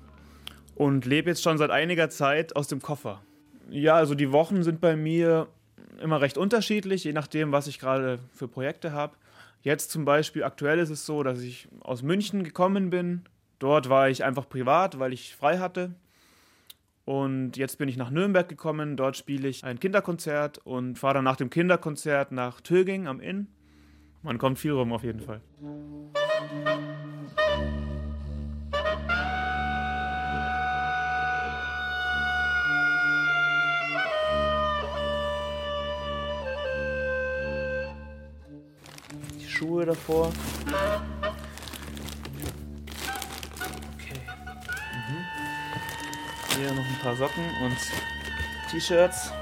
und 0.75 1.04
lebe 1.04 1.28
jetzt 1.28 1.42
schon 1.42 1.59
seit 1.59 1.71
einiger 1.71 2.09
Zeit 2.09 2.57
aus 2.57 2.69
dem 2.69 2.81
Koffer. 2.81 3.21
Ja, 3.69 3.97
also 3.97 4.14
die 4.14 4.33
Wochen 4.33 4.62
sind 4.62 4.81
bei 4.81 4.97
mir 4.97 5.49
immer 6.00 6.23
recht 6.23 6.38
unterschiedlich, 6.38 7.04
je 7.04 7.12
nachdem, 7.12 7.52
was 7.52 7.66
ich 7.66 7.78
gerade 7.78 8.19
für 8.33 8.49
Projekte 8.49 8.92
habe. 8.92 9.14
Jetzt 9.61 9.90
zum 9.90 10.07
Beispiel, 10.07 10.42
aktuell 10.42 10.78
ist 10.78 10.88
es 10.88 11.04
so, 11.04 11.23
dass 11.23 11.42
ich 11.42 11.69
aus 11.81 12.02
München 12.02 12.45
gekommen 12.45 12.88
bin. 12.88 13.21
Dort 13.59 13.90
war 13.90 14.09
ich 14.09 14.25
einfach 14.25 14.49
privat, 14.49 14.99
weil 14.99 15.12
ich 15.12 15.37
frei 15.37 15.59
hatte. 15.59 15.95
Und 17.04 17.59
jetzt 17.59 17.76
bin 17.76 17.90
ich 17.90 17.99
nach 17.99 18.11
Nürnberg 18.11 18.49
gekommen. 18.49 18.97
Dort 18.97 19.19
spiele 19.19 19.49
ich 19.49 19.64
ein 19.64 19.78
Kinderkonzert 19.78 20.59
und 20.64 20.99
fahre 20.99 21.14
dann 21.14 21.25
nach 21.25 21.37
dem 21.37 21.50
Kinderkonzert 21.50 22.33
nach 22.33 22.62
Töging 22.62 23.07
am 23.07 23.21
Inn. 23.21 23.49
Man 24.23 24.38
kommt 24.38 24.59
viel 24.59 24.73
rum 24.73 24.95
auf 24.95 25.04
jeden 25.04 25.21
Fall. 25.21 25.42
Die 39.39 39.49
Schuhe 39.49 39.87
davor. 39.87 40.33
Okay. 43.95 44.21
Mhm. 44.93 45.27
Hier 46.57 46.73
noch 46.73 46.85
ein 46.85 46.99
paar 47.03 47.17
Socken 47.17 47.45
und 47.63 47.77
T-Shirts. 48.71 49.33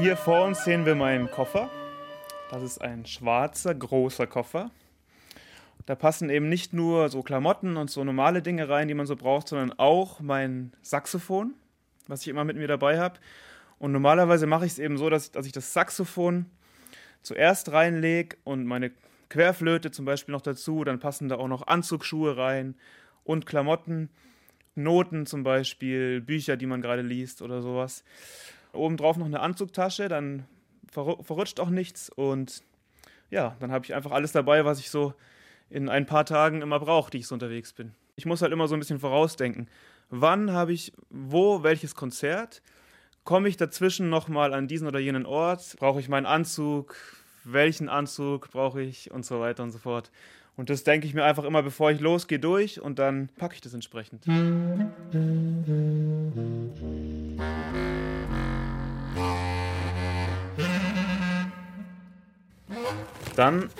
Hier 0.00 0.16
vor 0.16 0.44
uns 0.44 0.62
sehen 0.62 0.86
wir 0.86 0.94
meinen 0.94 1.28
Koffer. 1.28 1.68
Das 2.52 2.62
ist 2.62 2.80
ein 2.80 3.04
schwarzer, 3.04 3.74
großer 3.74 4.28
Koffer. 4.28 4.70
Da 5.86 5.96
passen 5.96 6.30
eben 6.30 6.48
nicht 6.48 6.72
nur 6.72 7.08
so 7.08 7.24
Klamotten 7.24 7.76
und 7.76 7.90
so 7.90 8.04
normale 8.04 8.40
Dinge 8.40 8.68
rein, 8.68 8.86
die 8.86 8.94
man 8.94 9.06
so 9.06 9.16
braucht, 9.16 9.48
sondern 9.48 9.76
auch 9.76 10.20
mein 10.20 10.72
Saxophon, 10.82 11.54
was 12.06 12.22
ich 12.22 12.28
immer 12.28 12.44
mit 12.44 12.56
mir 12.56 12.68
dabei 12.68 13.00
habe. 13.00 13.18
Und 13.80 13.90
normalerweise 13.90 14.46
mache 14.46 14.66
ich 14.66 14.72
es 14.72 14.78
eben 14.78 14.98
so, 14.98 15.10
dass, 15.10 15.32
dass 15.32 15.46
ich 15.46 15.52
das 15.52 15.72
Saxophon 15.72 16.46
zuerst 17.22 17.72
reinlege 17.72 18.36
und 18.44 18.66
meine 18.66 18.92
Querflöte 19.30 19.90
zum 19.90 20.04
Beispiel 20.04 20.32
noch 20.32 20.42
dazu. 20.42 20.84
Dann 20.84 21.00
passen 21.00 21.28
da 21.28 21.38
auch 21.38 21.48
noch 21.48 21.66
Anzugsschuhe 21.66 22.36
rein 22.36 22.76
und 23.24 23.46
Klamotten, 23.46 24.10
Noten 24.76 25.26
zum 25.26 25.42
Beispiel, 25.42 26.20
Bücher, 26.20 26.56
die 26.56 26.66
man 26.66 26.82
gerade 26.82 27.02
liest 27.02 27.42
oder 27.42 27.62
sowas. 27.62 28.04
Obendrauf 28.72 29.16
noch 29.16 29.26
eine 29.26 29.40
Anzugtasche, 29.40 30.08
dann 30.08 30.46
verrutscht 30.90 31.60
auch 31.60 31.70
nichts 31.70 32.10
und 32.10 32.62
ja, 33.30 33.56
dann 33.60 33.72
habe 33.72 33.84
ich 33.84 33.94
einfach 33.94 34.12
alles 34.12 34.32
dabei, 34.32 34.64
was 34.64 34.78
ich 34.78 34.90
so 34.90 35.14
in 35.70 35.88
ein 35.88 36.06
paar 36.06 36.24
Tagen 36.24 36.62
immer 36.62 36.80
brauche, 36.80 37.10
die 37.10 37.18
ich 37.18 37.26
so 37.26 37.34
unterwegs 37.34 37.72
bin. 37.72 37.92
Ich 38.16 38.26
muss 38.26 38.42
halt 38.42 38.52
immer 38.52 38.68
so 38.68 38.74
ein 38.74 38.80
bisschen 38.80 38.98
vorausdenken. 38.98 39.68
Wann 40.10 40.52
habe 40.52 40.72
ich 40.72 40.92
wo 41.10 41.62
welches 41.62 41.94
Konzert? 41.94 42.62
Komme 43.24 43.48
ich 43.48 43.58
dazwischen 43.58 44.08
nochmal 44.08 44.54
an 44.54 44.66
diesen 44.66 44.88
oder 44.88 44.98
jenen 44.98 45.26
Ort? 45.26 45.76
Brauche 45.78 46.00
ich 46.00 46.08
meinen 46.08 46.26
Anzug? 46.26 46.96
Welchen 47.44 47.90
Anzug 47.90 48.50
brauche 48.50 48.80
ich? 48.80 49.10
Und 49.10 49.26
so 49.26 49.40
weiter 49.40 49.62
und 49.62 49.70
so 49.70 49.78
fort. 49.78 50.10
Und 50.56 50.70
das 50.70 50.82
denke 50.82 51.06
ich 51.06 51.14
mir 51.14 51.24
einfach 51.24 51.44
immer, 51.44 51.62
bevor 51.62 51.90
ich 51.90 52.00
losgehe, 52.00 52.40
durch 52.40 52.80
und 52.80 52.98
dann 52.98 53.28
packe 53.36 53.54
ich 53.54 53.60
das 53.60 53.74
entsprechend. 53.74 54.24
Dann, 63.38 63.70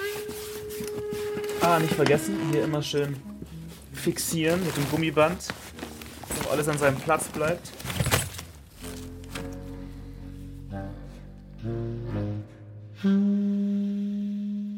ah, 1.62 1.81
nicht 1.81 1.95
vergessen, 1.95 2.37
hier 2.53 2.62
immer 2.62 2.81
schön 2.81 3.17
fixieren 3.93 4.65
mit 4.65 4.77
dem 4.77 4.88
Gummiband, 4.88 5.49
dass 6.29 6.47
alles 6.47 6.69
an 6.69 6.79
seinem 6.79 6.97
Platz 6.99 7.27
bleibt. 7.27 7.73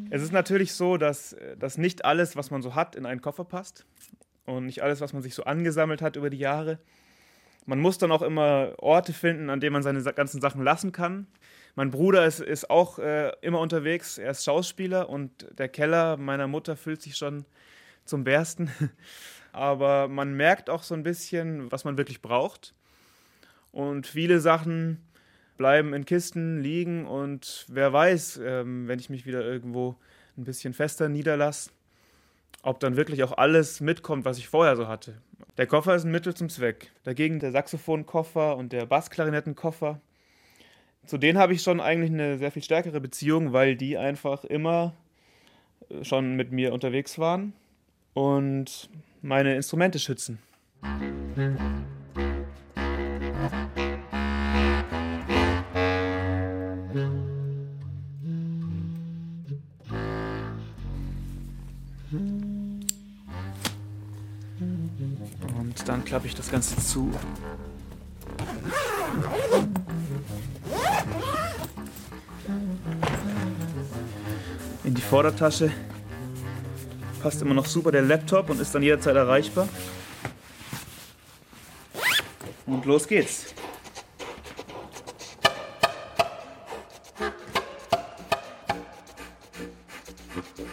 Es 0.09 0.23
ist 0.23 0.31
natürlich 0.31 0.73
so, 0.73 0.97
dass, 0.97 1.35
dass 1.59 1.77
nicht 1.77 2.03
alles, 2.03 2.35
was 2.35 2.49
man 2.49 2.63
so 2.63 2.73
hat, 2.73 2.95
in 2.95 3.05
einen 3.05 3.21
Koffer 3.21 3.43
passt 3.43 3.85
und 4.47 4.65
nicht 4.65 4.81
alles, 4.81 4.99
was 4.99 5.13
man 5.13 5.21
sich 5.21 5.35
so 5.35 5.43
angesammelt 5.43 6.01
hat 6.01 6.15
über 6.15 6.31
die 6.31 6.39
Jahre. 6.39 6.79
Man 7.65 7.79
muss 7.79 7.97
dann 7.97 8.11
auch 8.11 8.21
immer 8.21 8.73
Orte 8.77 9.13
finden, 9.13 9.49
an 9.49 9.59
denen 9.59 9.73
man 9.73 9.83
seine 9.83 10.01
ganzen 10.13 10.41
Sachen 10.41 10.63
lassen 10.63 10.91
kann. 10.91 11.27
Mein 11.75 11.91
Bruder 11.91 12.25
ist, 12.25 12.41
ist 12.41 12.69
auch 12.69 12.99
äh, 12.99 13.31
immer 13.41 13.59
unterwegs, 13.59 14.17
er 14.17 14.31
ist 14.31 14.43
Schauspieler 14.43 15.09
und 15.09 15.47
der 15.57 15.69
Keller 15.69 16.17
meiner 16.17 16.47
Mutter 16.47 16.75
füllt 16.75 17.01
sich 17.01 17.15
schon 17.15 17.45
zum 18.03 18.23
Bersten. 18.23 18.71
Aber 19.53 20.07
man 20.07 20.33
merkt 20.33 20.69
auch 20.69 20.83
so 20.83 20.93
ein 20.95 21.03
bisschen, 21.03 21.71
was 21.71 21.83
man 21.83 21.97
wirklich 21.97 22.21
braucht. 22.21 22.73
Und 23.71 24.07
viele 24.07 24.39
Sachen 24.39 24.99
bleiben 25.57 25.93
in 25.93 26.05
Kisten 26.05 26.61
liegen 26.61 27.05
und 27.05 27.65
wer 27.69 27.93
weiß, 27.93 28.41
ähm, 28.43 28.87
wenn 28.87 28.99
ich 28.99 29.09
mich 29.09 29.25
wieder 29.25 29.45
irgendwo 29.45 29.95
ein 30.37 30.43
bisschen 30.43 30.73
fester 30.73 31.07
niederlasse, 31.07 31.71
ob 32.63 32.79
dann 32.79 32.95
wirklich 32.95 33.23
auch 33.23 33.37
alles 33.37 33.79
mitkommt, 33.79 34.25
was 34.25 34.37
ich 34.37 34.49
vorher 34.49 34.75
so 34.75 34.87
hatte. 34.87 35.21
Der 35.57 35.67
Koffer 35.67 35.95
ist 35.95 36.05
ein 36.05 36.11
Mittel 36.11 36.33
zum 36.33 36.49
Zweck. 36.49 36.91
Dagegen 37.03 37.39
der 37.39 37.51
Saxophonkoffer 37.51 38.57
und 38.57 38.71
der 38.73 38.85
Bassklarinettenkoffer 38.85 39.99
zu 41.05 41.17
denen 41.17 41.37
habe 41.37 41.53
ich 41.53 41.61
schon 41.63 41.79
eigentlich 41.79 42.11
eine 42.11 42.37
sehr 42.37 42.51
viel 42.51 42.63
stärkere 42.63 43.01
Beziehung, 43.01 43.53
weil 43.53 43.75
die 43.75 43.97
einfach 43.97 44.43
immer 44.43 44.93
äh, 45.89 46.03
schon 46.03 46.35
mit 46.35 46.51
mir 46.51 46.73
unterwegs 46.73 47.17
waren 47.19 47.53
und 48.13 48.89
meine 49.21 49.55
Instrumente 49.55 49.99
schützen. 49.99 50.39
Und 62.11 62.50
dann 65.91 66.05
klappe 66.05 66.25
ich 66.25 66.35
das 66.35 66.49
Ganze 66.49 66.77
zu. 66.77 67.11
In 74.85 74.93
die 74.93 75.01
Vordertasche 75.01 75.69
passt 77.21 77.41
immer 77.41 77.53
noch 77.53 77.65
super 77.65 77.91
der 77.91 78.03
Laptop 78.03 78.49
und 78.49 78.61
ist 78.61 78.73
dann 78.73 78.83
jederzeit 78.83 79.17
erreichbar. 79.17 79.67
Und 82.65 82.85
los 82.85 83.05
geht's. 83.05 83.53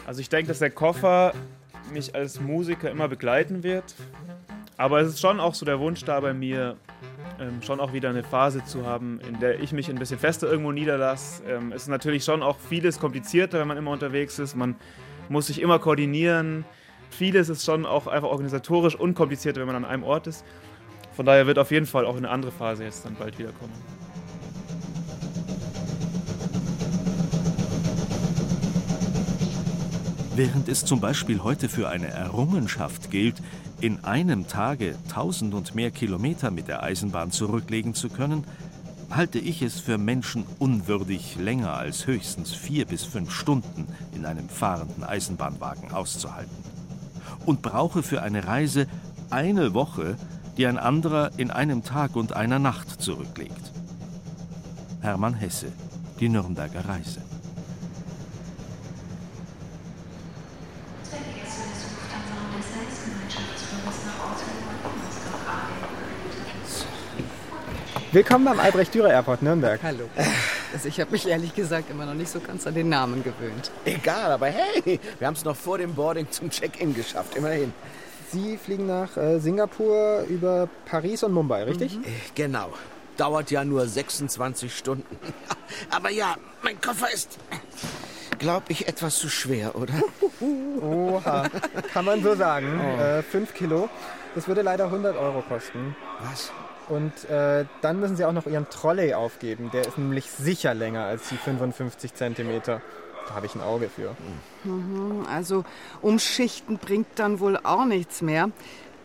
Also 0.07 0.20
ich 0.20 0.28
denke, 0.28 0.46
dass 0.46 0.61
der 0.61 0.70
Koffer 0.70 1.35
mich 1.92 2.14
als 2.14 2.38
Musiker 2.38 2.88
immer 2.88 3.09
begleiten 3.09 3.64
wird. 3.64 3.96
Aber 4.78 5.00
es 5.00 5.08
ist 5.08 5.20
schon 5.20 5.40
auch 5.40 5.54
so 5.54 5.66
der 5.66 5.80
Wunsch 5.80 6.04
da 6.04 6.20
bei 6.20 6.32
mir, 6.32 6.76
ähm, 7.40 7.60
schon 7.62 7.80
auch 7.80 7.92
wieder 7.92 8.10
eine 8.10 8.22
Phase 8.22 8.64
zu 8.64 8.86
haben, 8.86 9.20
in 9.28 9.40
der 9.40 9.60
ich 9.60 9.72
mich 9.72 9.90
ein 9.90 9.96
bisschen 9.96 10.20
fester 10.20 10.48
irgendwo 10.48 10.70
niederlasse. 10.70 11.42
Ähm, 11.48 11.72
es 11.72 11.82
ist 11.82 11.88
natürlich 11.88 12.22
schon 12.22 12.44
auch 12.44 12.58
vieles 12.60 13.00
komplizierter, 13.00 13.58
wenn 13.58 13.66
man 13.66 13.76
immer 13.76 13.90
unterwegs 13.90 14.38
ist. 14.38 14.54
Man 14.54 14.76
muss 15.28 15.48
sich 15.48 15.60
immer 15.60 15.80
koordinieren. 15.80 16.64
Vieles 17.10 17.48
ist 17.48 17.64
schon 17.64 17.86
auch 17.86 18.06
einfach 18.06 18.28
organisatorisch 18.28 18.94
unkomplizierter, 18.94 19.60
wenn 19.60 19.66
man 19.66 19.76
an 19.76 19.84
einem 19.84 20.04
Ort 20.04 20.28
ist. 20.28 20.44
Von 21.12 21.26
daher 21.26 21.48
wird 21.48 21.58
auf 21.58 21.72
jeden 21.72 21.86
Fall 21.86 22.06
auch 22.06 22.16
eine 22.16 22.30
andere 22.30 22.52
Phase 22.52 22.84
jetzt 22.84 23.04
dann 23.04 23.16
bald 23.16 23.36
wiederkommen. 23.36 23.72
Während 30.36 30.68
es 30.68 30.84
zum 30.84 31.00
Beispiel 31.00 31.42
heute 31.42 31.68
für 31.68 31.88
eine 31.88 32.06
Errungenschaft 32.06 33.10
gilt, 33.10 33.42
in 33.80 34.04
einem 34.04 34.48
Tage 34.48 34.96
tausend 35.08 35.54
und 35.54 35.74
mehr 35.74 35.90
Kilometer 35.90 36.50
mit 36.50 36.68
der 36.68 36.82
Eisenbahn 36.82 37.30
zurücklegen 37.30 37.94
zu 37.94 38.08
können, 38.08 38.44
halte 39.10 39.38
ich 39.38 39.62
es 39.62 39.80
für 39.80 39.98
Menschen 39.98 40.44
unwürdig, 40.58 41.36
länger 41.36 41.74
als 41.74 42.06
höchstens 42.06 42.52
vier 42.52 42.86
bis 42.86 43.04
fünf 43.04 43.32
Stunden 43.32 43.86
in 44.14 44.26
einem 44.26 44.48
fahrenden 44.48 45.04
Eisenbahnwagen 45.04 45.92
auszuhalten. 45.92 46.56
Und 47.46 47.62
brauche 47.62 48.02
für 48.02 48.22
eine 48.22 48.46
Reise 48.46 48.86
eine 49.30 49.74
Woche, 49.74 50.16
die 50.56 50.66
ein 50.66 50.78
anderer 50.78 51.30
in 51.38 51.50
einem 51.50 51.84
Tag 51.84 52.16
und 52.16 52.32
einer 52.34 52.58
Nacht 52.58 53.00
zurücklegt. 53.00 53.72
Hermann 55.00 55.34
Hesse, 55.34 55.72
die 56.20 56.28
Nürnberger 56.28 56.86
Reise. 56.86 57.20
Willkommen 68.11 68.46
beim 68.46 68.59
Albrecht-Dürer 68.59 69.11
Airport 69.11 69.42
Nürnberg. 69.42 69.81
Hallo. 69.83 70.09
Also 70.72 70.88
ich 70.88 70.98
habe 70.98 71.11
mich 71.11 71.27
ehrlich 71.27 71.55
gesagt 71.55 71.90
immer 71.90 72.07
noch 72.07 72.14
nicht 72.14 72.31
so 72.31 72.40
ganz 72.40 72.66
an 72.66 72.74
den 72.74 72.88
Namen 72.88 73.22
gewöhnt. 73.22 73.70
Egal, 73.85 74.33
aber 74.33 74.46
hey, 74.46 74.98
wir 75.18 75.27
haben 75.27 75.35
es 75.35 75.44
noch 75.44 75.57
vor 75.57 75.79
dem 75.79 75.94
Boarding 75.94 76.31
zum 76.31 76.48
Check-in 76.51 76.94
geschafft, 76.94 77.37
immerhin. 77.37 77.72
Sie 78.33 78.57
fliegen 78.57 78.87
nach 78.87 79.16
äh, 79.16 79.38
Singapur 79.40 80.24
über 80.29 80.68
Paris 80.87 81.22
und 81.22 81.33
Mumbai, 81.33 81.64
richtig? 81.64 81.96
Mhm. 81.96 82.05
Genau. 82.35 82.72
Dauert 83.16 83.51
ja 83.51 83.64
nur 83.64 83.87
26 83.87 84.74
Stunden. 84.74 85.16
Aber 85.90 86.11
ja, 86.11 86.37
mein 86.62 86.81
Koffer 86.81 87.12
ist, 87.12 87.38
glaube 88.38 88.66
ich, 88.68 88.88
etwas 88.88 89.18
zu 89.18 89.29
schwer, 89.29 89.74
oder? 89.74 89.94
Oha, 90.81 91.48
kann 91.92 92.05
man 92.05 92.22
so 92.22 92.35
sagen. 92.35 92.81
Oh. 92.81 93.01
Äh, 93.01 93.22
fünf 93.22 93.55
Kilo. 93.55 93.88
Das 94.35 94.48
würde 94.48 94.62
leider 94.62 94.85
100 94.85 95.16
Euro 95.16 95.42
kosten. 95.42 95.96
Was? 96.20 96.53
Und 96.88 97.29
äh, 97.29 97.66
dann 97.83 98.01
müssen 98.01 98.16
Sie 98.16 98.24
auch 98.24 98.33
noch 98.33 98.46
Ihren 98.46 98.68
Trolley 98.70 99.14
aufgeben. 99.14 99.70
Der 99.72 99.83
ist 99.83 99.98
nämlich 99.98 100.31
sicher 100.31 100.74
länger 100.74 101.05
als 101.05 101.29
die 101.29 101.37
55 101.37 102.14
Zentimeter. 102.14 102.81
Da 103.29 103.35
habe 103.35 103.46
ich 103.46 103.55
ein 103.55 103.61
Auge 103.61 103.90
für. 103.90 104.16
Mhm, 104.64 105.27
also 105.31 105.64
umschichten 106.01 106.79
bringt 106.79 107.09
dann 107.16 107.40
wohl 107.40 107.59
auch 107.59 107.85
nichts 107.85 108.22
mehr. 108.22 108.51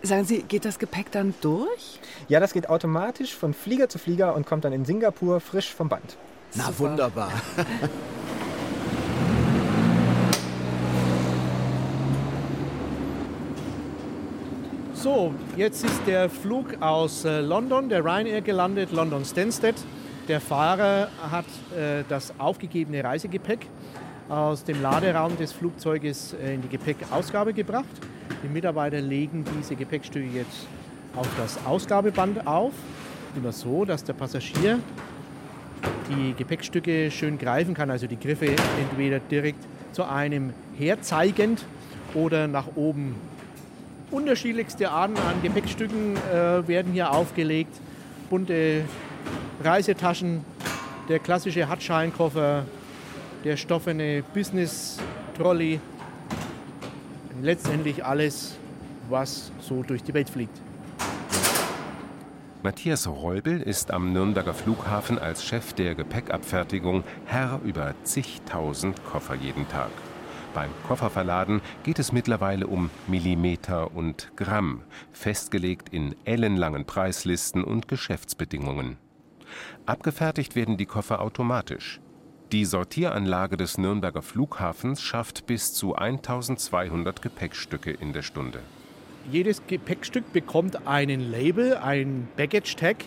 Sagen 0.02 0.26
Sie, 0.26 0.44
geht 0.44 0.66
das 0.66 0.80
Gepäck 0.80 1.12
dann 1.12 1.34
durch? 1.42 2.00
Ja, 2.28 2.40
das 2.40 2.54
geht 2.54 2.70
automatisch 2.70 3.36
von 3.36 3.54
Flieger 3.54 3.90
zu 3.90 4.00
Flieger 4.00 4.36
und 4.36 4.46
kommt 4.46 4.66
dann 4.66 4.74
in 4.74 4.86
Singapur 4.86 5.40
frisch 5.40 5.74
vom 5.74 5.90
Band. 5.90 6.18
Na 6.56 6.66
Super. 6.66 6.80
wunderbar. 6.80 7.32
So, 15.04 15.34
jetzt 15.58 15.84
ist 15.84 16.08
der 16.08 16.30
Flug 16.30 16.82
aus 16.82 17.26
äh, 17.26 17.42
London, 17.42 17.90
der 17.90 18.06
Ryanair 18.06 18.40
gelandet, 18.40 18.94
London 18.94 19.26
Stansted. 19.26 19.76
Der 20.30 20.40
Fahrer 20.40 21.10
hat 21.30 21.44
äh, 21.78 22.06
das 22.08 22.34
aufgegebene 22.40 23.04
Reisegepäck 23.04 23.68
aus 24.30 24.64
dem 24.64 24.82
Laderaum 24.82 25.36
des 25.36 25.52
Flugzeuges 25.52 26.32
äh, 26.42 26.54
in 26.54 26.62
die 26.62 26.70
Gepäckausgabe 26.70 27.52
gebracht. 27.52 27.84
Die 28.46 28.48
Mitarbeiter 28.48 29.02
legen 29.02 29.44
diese 29.60 29.76
Gepäckstücke 29.76 30.26
jetzt 30.26 30.68
auf 31.18 31.28
das 31.38 31.60
Ausgabeband 31.66 32.48
auf. 32.48 32.72
Immer 33.36 33.52
so, 33.52 33.84
dass 33.84 34.06
der 34.06 34.14
Passagier 34.14 34.80
die 36.10 36.34
Gepäckstücke 36.34 37.12
schön 37.12 37.38
greifen 37.38 37.74
kann, 37.74 37.92
also 37.92 38.08
die 38.08 38.18
Griffe 38.18 38.56
entweder 38.80 39.20
direkt 39.20 39.68
zu 39.92 40.06
einem 40.06 40.54
herzeigend 40.78 41.66
oder 42.14 42.48
nach 42.48 42.78
oben. 42.78 43.33
Unterschiedlichste 44.14 44.92
Arten 44.92 45.18
an 45.18 45.42
Gepäckstücken 45.42 46.16
äh, 46.16 46.68
werden 46.68 46.94
hier 46.94 47.12
aufgelegt. 47.12 47.76
Bunte 48.30 48.84
Reisetaschen, 49.64 50.46
der 51.10 51.18
klassische 51.18 51.68
Hartschalenkoffer, 51.68 52.64
der 53.44 53.58
stoffene 53.58 54.24
Business-Trolley. 54.34 55.80
Letztendlich 57.42 58.06
alles, 58.06 58.56
was 59.10 59.52
so 59.60 59.82
durch 59.82 60.04
die 60.04 60.14
Welt 60.14 60.30
fliegt. 60.30 60.62
Matthias 62.62 63.08
Reubel 63.08 63.62
ist 63.62 63.92
am 63.92 64.14
Nürnberger 64.14 64.54
Flughafen 64.54 65.18
als 65.18 65.44
Chef 65.44 65.74
der 65.74 65.96
Gepäckabfertigung 65.96 67.04
Herr 67.26 67.60
über 67.66 67.96
zigtausend 68.04 69.04
Koffer 69.04 69.36
jeden 69.36 69.68
Tag. 69.68 69.90
Beim 70.54 70.70
Kofferverladen 70.88 71.62
geht 71.84 71.98
es 71.98 72.12
mittlerweile 72.12 72.68
um 72.68 72.92
Millimeter 73.08 73.96
und 73.96 74.32
Gramm, 74.36 74.82
festgelegt 75.12 75.90
in 75.90 76.16
ellenlangen 76.26 76.86
Preislisten 76.86 77.64
und 77.64 77.88
Geschäftsbedingungen. 77.88 78.98
Abgefertigt 79.86 80.56
werden 80.56 80.78
die 80.78 80.86
Koffer 80.86 81.22
automatisch. 81.22 82.00
Die 82.52 82.66
Sortieranlage 82.66 83.58
des 83.58 83.80
Nürnberger 83.80 84.22
Flughafens 84.22 85.02
schafft 85.02 85.48
bis 85.48 85.74
zu 85.74 85.96
1200 85.96 87.20
Gepäckstücke 87.20 87.90
in 87.90 88.14
der 88.14 88.22
Stunde. 88.22 88.60
Jedes 89.32 89.66
Gepäckstück 89.66 90.32
bekommt 90.34 90.86
einen 90.86 91.32
Label, 91.32 91.78
ein 91.78 92.28
Baggage 92.36 92.76
Tag, 92.76 92.98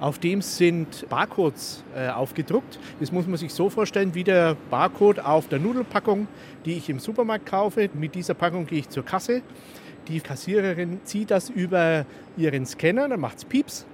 auf 0.00 0.18
dem 0.18 0.42
sind 0.42 1.08
Barcodes 1.08 1.82
äh, 1.94 2.08
aufgedruckt. 2.08 2.78
Das 3.00 3.12
muss 3.12 3.26
man 3.26 3.36
sich 3.36 3.52
so 3.52 3.70
vorstellen 3.70 4.14
wie 4.14 4.24
der 4.24 4.56
Barcode 4.70 5.20
auf 5.20 5.48
der 5.48 5.58
Nudelpackung, 5.58 6.28
die 6.64 6.72
ich 6.72 6.90
im 6.90 6.98
Supermarkt 6.98 7.46
kaufe. 7.46 7.88
Mit 7.94 8.14
dieser 8.14 8.34
Packung 8.34 8.66
gehe 8.66 8.80
ich 8.80 8.88
zur 8.88 9.04
Kasse. 9.04 9.42
Die 10.08 10.20
Kassiererin 10.20 11.00
zieht 11.04 11.30
das 11.30 11.50
über 11.50 12.04
ihren 12.36 12.66
Scanner, 12.66 13.08
dann 13.08 13.20
macht 13.20 13.38
es 13.38 13.44
Pieps. 13.44 13.86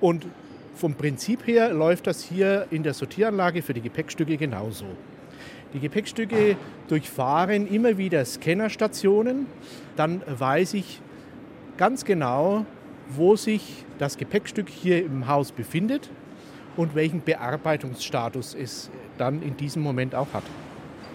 Und 0.00 0.26
vom 0.74 0.94
Prinzip 0.94 1.46
her 1.46 1.72
läuft 1.72 2.06
das 2.06 2.22
hier 2.22 2.66
in 2.70 2.82
der 2.82 2.94
Sortieranlage 2.94 3.62
für 3.62 3.74
die 3.74 3.82
Gepäckstücke 3.82 4.36
genauso. 4.36 4.86
Die 5.74 5.80
Gepäckstücke 5.80 6.56
durchfahren 6.88 7.66
immer 7.66 7.96
wieder 7.98 8.24
Scannerstationen. 8.24 9.46
Dann 9.96 10.22
weiß 10.26 10.74
ich, 10.74 11.00
ganz 11.76 12.04
genau, 12.04 12.66
wo 13.08 13.36
sich 13.36 13.84
das 14.02 14.16
Gepäckstück 14.16 14.68
hier 14.68 15.04
im 15.04 15.28
Haus 15.28 15.52
befindet 15.52 16.10
und 16.76 16.96
welchen 16.96 17.20
Bearbeitungsstatus 17.20 18.52
es 18.52 18.90
dann 19.16 19.42
in 19.42 19.56
diesem 19.56 19.80
Moment 19.80 20.16
auch 20.16 20.26
hat. 20.32 20.42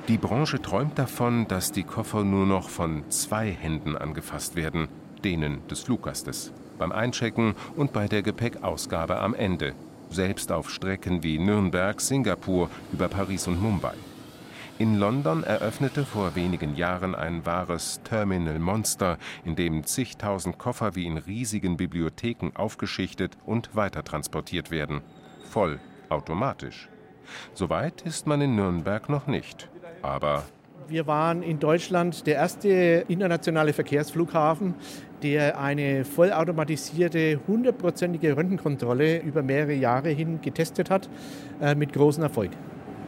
Die 0.07 0.17
Branche 0.17 0.61
träumt 0.61 0.97
davon, 0.97 1.49
dass 1.49 1.73
die 1.73 1.83
Koffer 1.83 2.23
nur 2.23 2.45
noch 2.45 2.69
von 2.69 3.03
zwei 3.09 3.51
Händen 3.51 3.97
angefasst 3.97 4.55
werden, 4.55 4.87
denen 5.25 5.67
des 5.67 5.81
Fluggastes, 5.81 6.53
beim 6.79 6.93
Einchecken 6.93 7.55
und 7.75 7.91
bei 7.91 8.07
der 8.07 8.21
Gepäckausgabe 8.21 9.19
am 9.19 9.33
Ende, 9.33 9.73
selbst 10.09 10.53
auf 10.53 10.69
Strecken 10.69 11.23
wie 11.23 11.39
Nürnberg, 11.39 11.99
Singapur, 11.99 12.69
über 12.93 13.09
Paris 13.09 13.49
und 13.49 13.61
Mumbai. 13.61 13.95
In 14.79 14.99
London 14.99 15.43
eröffnete 15.43 16.05
vor 16.05 16.35
wenigen 16.35 16.75
Jahren 16.75 17.15
ein 17.15 17.47
wahres 17.47 17.99
Terminal 18.03 18.59
Monster, 18.59 19.17
in 19.43 19.55
dem 19.55 19.83
zigtausend 19.83 20.59
Koffer 20.59 20.93
wie 20.93 21.07
in 21.07 21.17
riesigen 21.17 21.77
Bibliotheken 21.77 22.51
aufgeschichtet 22.53 23.37
und 23.43 23.75
weitertransportiert 23.75 24.69
werden. 24.69 25.01
Voll 25.49 25.79
automatisch. 26.09 26.89
Soweit 27.55 28.03
ist 28.03 28.27
man 28.27 28.39
in 28.39 28.55
Nürnberg 28.55 29.09
noch 29.09 29.25
nicht. 29.25 29.67
Aber 30.03 30.43
wir 30.87 31.07
waren 31.07 31.41
in 31.41 31.57
Deutschland 31.57 32.27
der 32.27 32.35
erste 32.35 32.69
internationale 33.07 33.73
Verkehrsflughafen, 33.73 34.75
der 35.23 35.59
eine 35.59 36.05
vollautomatisierte, 36.05 37.39
hundertprozentige 37.47 38.37
Röntgenkontrolle 38.37 39.21
über 39.21 39.41
mehrere 39.41 39.73
Jahre 39.73 40.09
hin 40.09 40.39
getestet 40.39 40.91
hat, 40.91 41.09
äh, 41.59 41.73
mit 41.73 41.93
großem 41.93 42.21
Erfolg. 42.21 42.51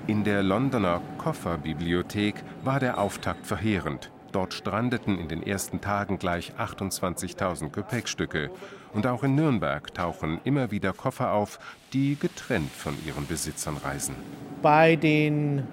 In 0.10 0.24
der 0.24 0.41
Londoner 0.41 1.04
Kofferbibliothek 1.19 2.43
war 2.63 2.80
der 2.80 2.98
Auftakt 2.98 3.45
verheerend. 3.45 4.10
Dort 4.32 4.56
strandeten 4.56 5.19
in 5.19 5.28
den 5.28 5.43
ersten 5.43 5.82
Tagen 5.82 6.17
gleich 6.17 6.54
28.000 6.58 7.69
Gepäckstücke. 7.69 8.50
Und 8.91 9.06
auch 9.06 9.24
in 9.24 9.36
Nürnberg 9.36 9.93
tauchen 9.93 10.41
immer 10.45 10.72
wieder 10.72 10.93
Koffer 10.93 11.34
auf, 11.34 11.60
die 11.93 12.17
getrennt 12.19 12.72
von 12.72 12.95
ihren 13.06 13.28
Besitzern 13.28 13.78
reisen. 13.78 14.15
Bei 14.63 14.95
den 14.95 15.67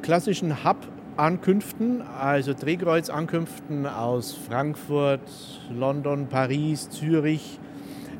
klassischen 0.00 0.64
Hub-Ankünften, 0.64 2.00
also 2.00 2.54
Drehkreuz-Ankünften 2.54 3.84
aus 3.84 4.32
Frankfurt, 4.32 5.60
London, 5.70 6.28
Paris, 6.28 6.88
Zürich, 6.88 7.60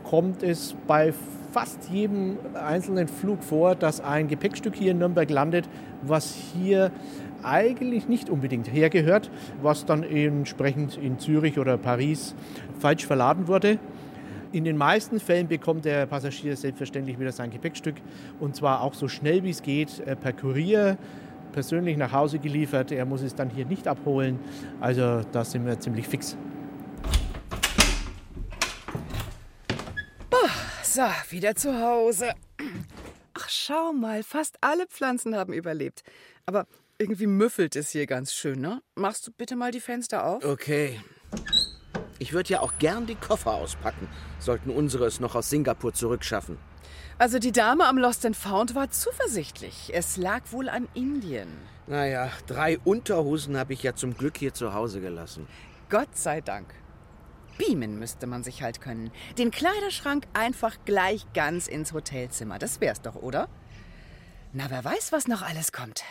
kommt 0.04 0.42
es 0.42 0.76
bei 0.87 1.14
fast 1.52 1.88
jedem 1.90 2.38
einzelnen 2.54 3.08
Flug 3.08 3.42
vor, 3.42 3.74
dass 3.74 4.00
ein 4.00 4.28
Gepäckstück 4.28 4.74
hier 4.74 4.92
in 4.92 4.98
Nürnberg 4.98 5.30
landet, 5.30 5.68
was 6.02 6.34
hier 6.34 6.90
eigentlich 7.42 8.08
nicht 8.08 8.30
unbedingt 8.30 8.72
hergehört, 8.72 9.30
was 9.62 9.87
dann 9.87 10.02
entsprechend 10.02 10.96
in 10.96 11.18
Zürich 11.18 11.58
oder 11.58 11.78
Paris 11.78 12.34
falsch 12.78 13.06
verladen 13.06 13.48
wurde. 13.48 13.78
In 14.50 14.64
den 14.64 14.76
meisten 14.76 15.20
Fällen 15.20 15.46
bekommt 15.46 15.84
der 15.84 16.06
Passagier 16.06 16.56
selbstverständlich 16.56 17.18
wieder 17.18 17.32
sein 17.32 17.50
Gepäckstück 17.50 17.96
und 18.40 18.56
zwar 18.56 18.82
auch 18.82 18.94
so 18.94 19.06
schnell 19.06 19.44
wie 19.44 19.50
es 19.50 19.62
geht 19.62 20.00
äh, 20.00 20.16
per 20.16 20.32
Kurier 20.32 20.96
persönlich 21.52 21.96
nach 21.96 22.12
Hause 22.12 22.38
geliefert. 22.38 22.92
Er 22.92 23.04
muss 23.04 23.22
es 23.22 23.34
dann 23.34 23.50
hier 23.50 23.66
nicht 23.66 23.88
abholen. 23.88 24.38
Also 24.80 25.22
da 25.32 25.44
sind 25.44 25.66
wir 25.66 25.78
ziemlich 25.80 26.06
fix. 26.06 26.37
So, 30.90 31.03
wieder 31.29 31.55
zu 31.55 31.79
Hause. 31.83 32.33
Ach, 33.35 33.48
schau 33.51 33.92
mal, 33.92 34.22
fast 34.22 34.57
alle 34.62 34.87
Pflanzen 34.87 35.37
haben 35.37 35.53
überlebt. 35.53 36.03
Aber 36.46 36.66
irgendwie 36.96 37.27
müffelt 37.27 37.77
es 37.77 37.90
hier 37.90 38.07
ganz 38.07 38.33
schön, 38.33 38.62
ne? 38.62 38.81
Machst 38.94 39.27
du 39.27 39.31
bitte 39.31 39.55
mal 39.55 39.70
die 39.70 39.81
Fenster 39.81 40.24
auf? 40.24 40.42
Okay. 40.42 40.98
Ich 42.18 42.33
würde 42.33 42.55
ja 42.55 42.61
auch 42.61 42.72
gern 42.79 43.07
die 43.07 43.16
Koffer 43.16 43.53
auspacken, 43.53 44.09
sollten 44.38 44.70
unsere 44.70 45.05
es 45.05 45.20
noch 45.20 45.35
aus 45.35 45.51
Singapur 45.51 45.92
zurückschaffen. 45.92 46.57
Also 47.18 47.38
die 47.38 47.53
Dame 47.53 47.85
am 47.85 47.98
Lost 47.98 48.24
and 48.24 48.37
Found 48.37 48.74
war 48.74 48.90
zuversichtlich. 48.90 49.90
Es 49.92 50.16
lag 50.16 50.40
wohl 50.53 50.70
an 50.70 50.88
Indien. 50.94 51.48
Naja, 51.87 52.31
drei 52.46 52.79
Unterhosen 52.79 53.59
habe 53.59 53.74
ich 53.74 53.83
ja 53.83 53.94
zum 53.94 54.16
Glück 54.16 54.38
hier 54.38 54.55
zu 54.55 54.72
Hause 54.72 55.03
gelassen. 55.03 55.46
Gott 55.90 56.16
sei 56.16 56.40
Dank. 56.40 56.72
Beamen 57.59 57.99
müsste 57.99 58.27
man 58.27 58.42
sich 58.44 58.62
halt 58.62 58.81
können. 58.81 59.11
Den 59.37 59.51
Kleiderschrank 59.51 60.27
einfach 60.33 60.77
gleich 60.85 61.27
ganz 61.35 61.68
ins 61.68 61.92
Hotelzimmer. 61.92 62.59
Das 62.59 62.81
wär's 62.81 63.03
doch, 63.03 63.16
oder? 63.16 63.49
Na, 64.53 64.71
wer 64.71 64.85
weiß, 64.85 65.12
was 65.12 65.29
noch 65.29 65.42
alles 65.42 65.73
kommt. 65.73 66.05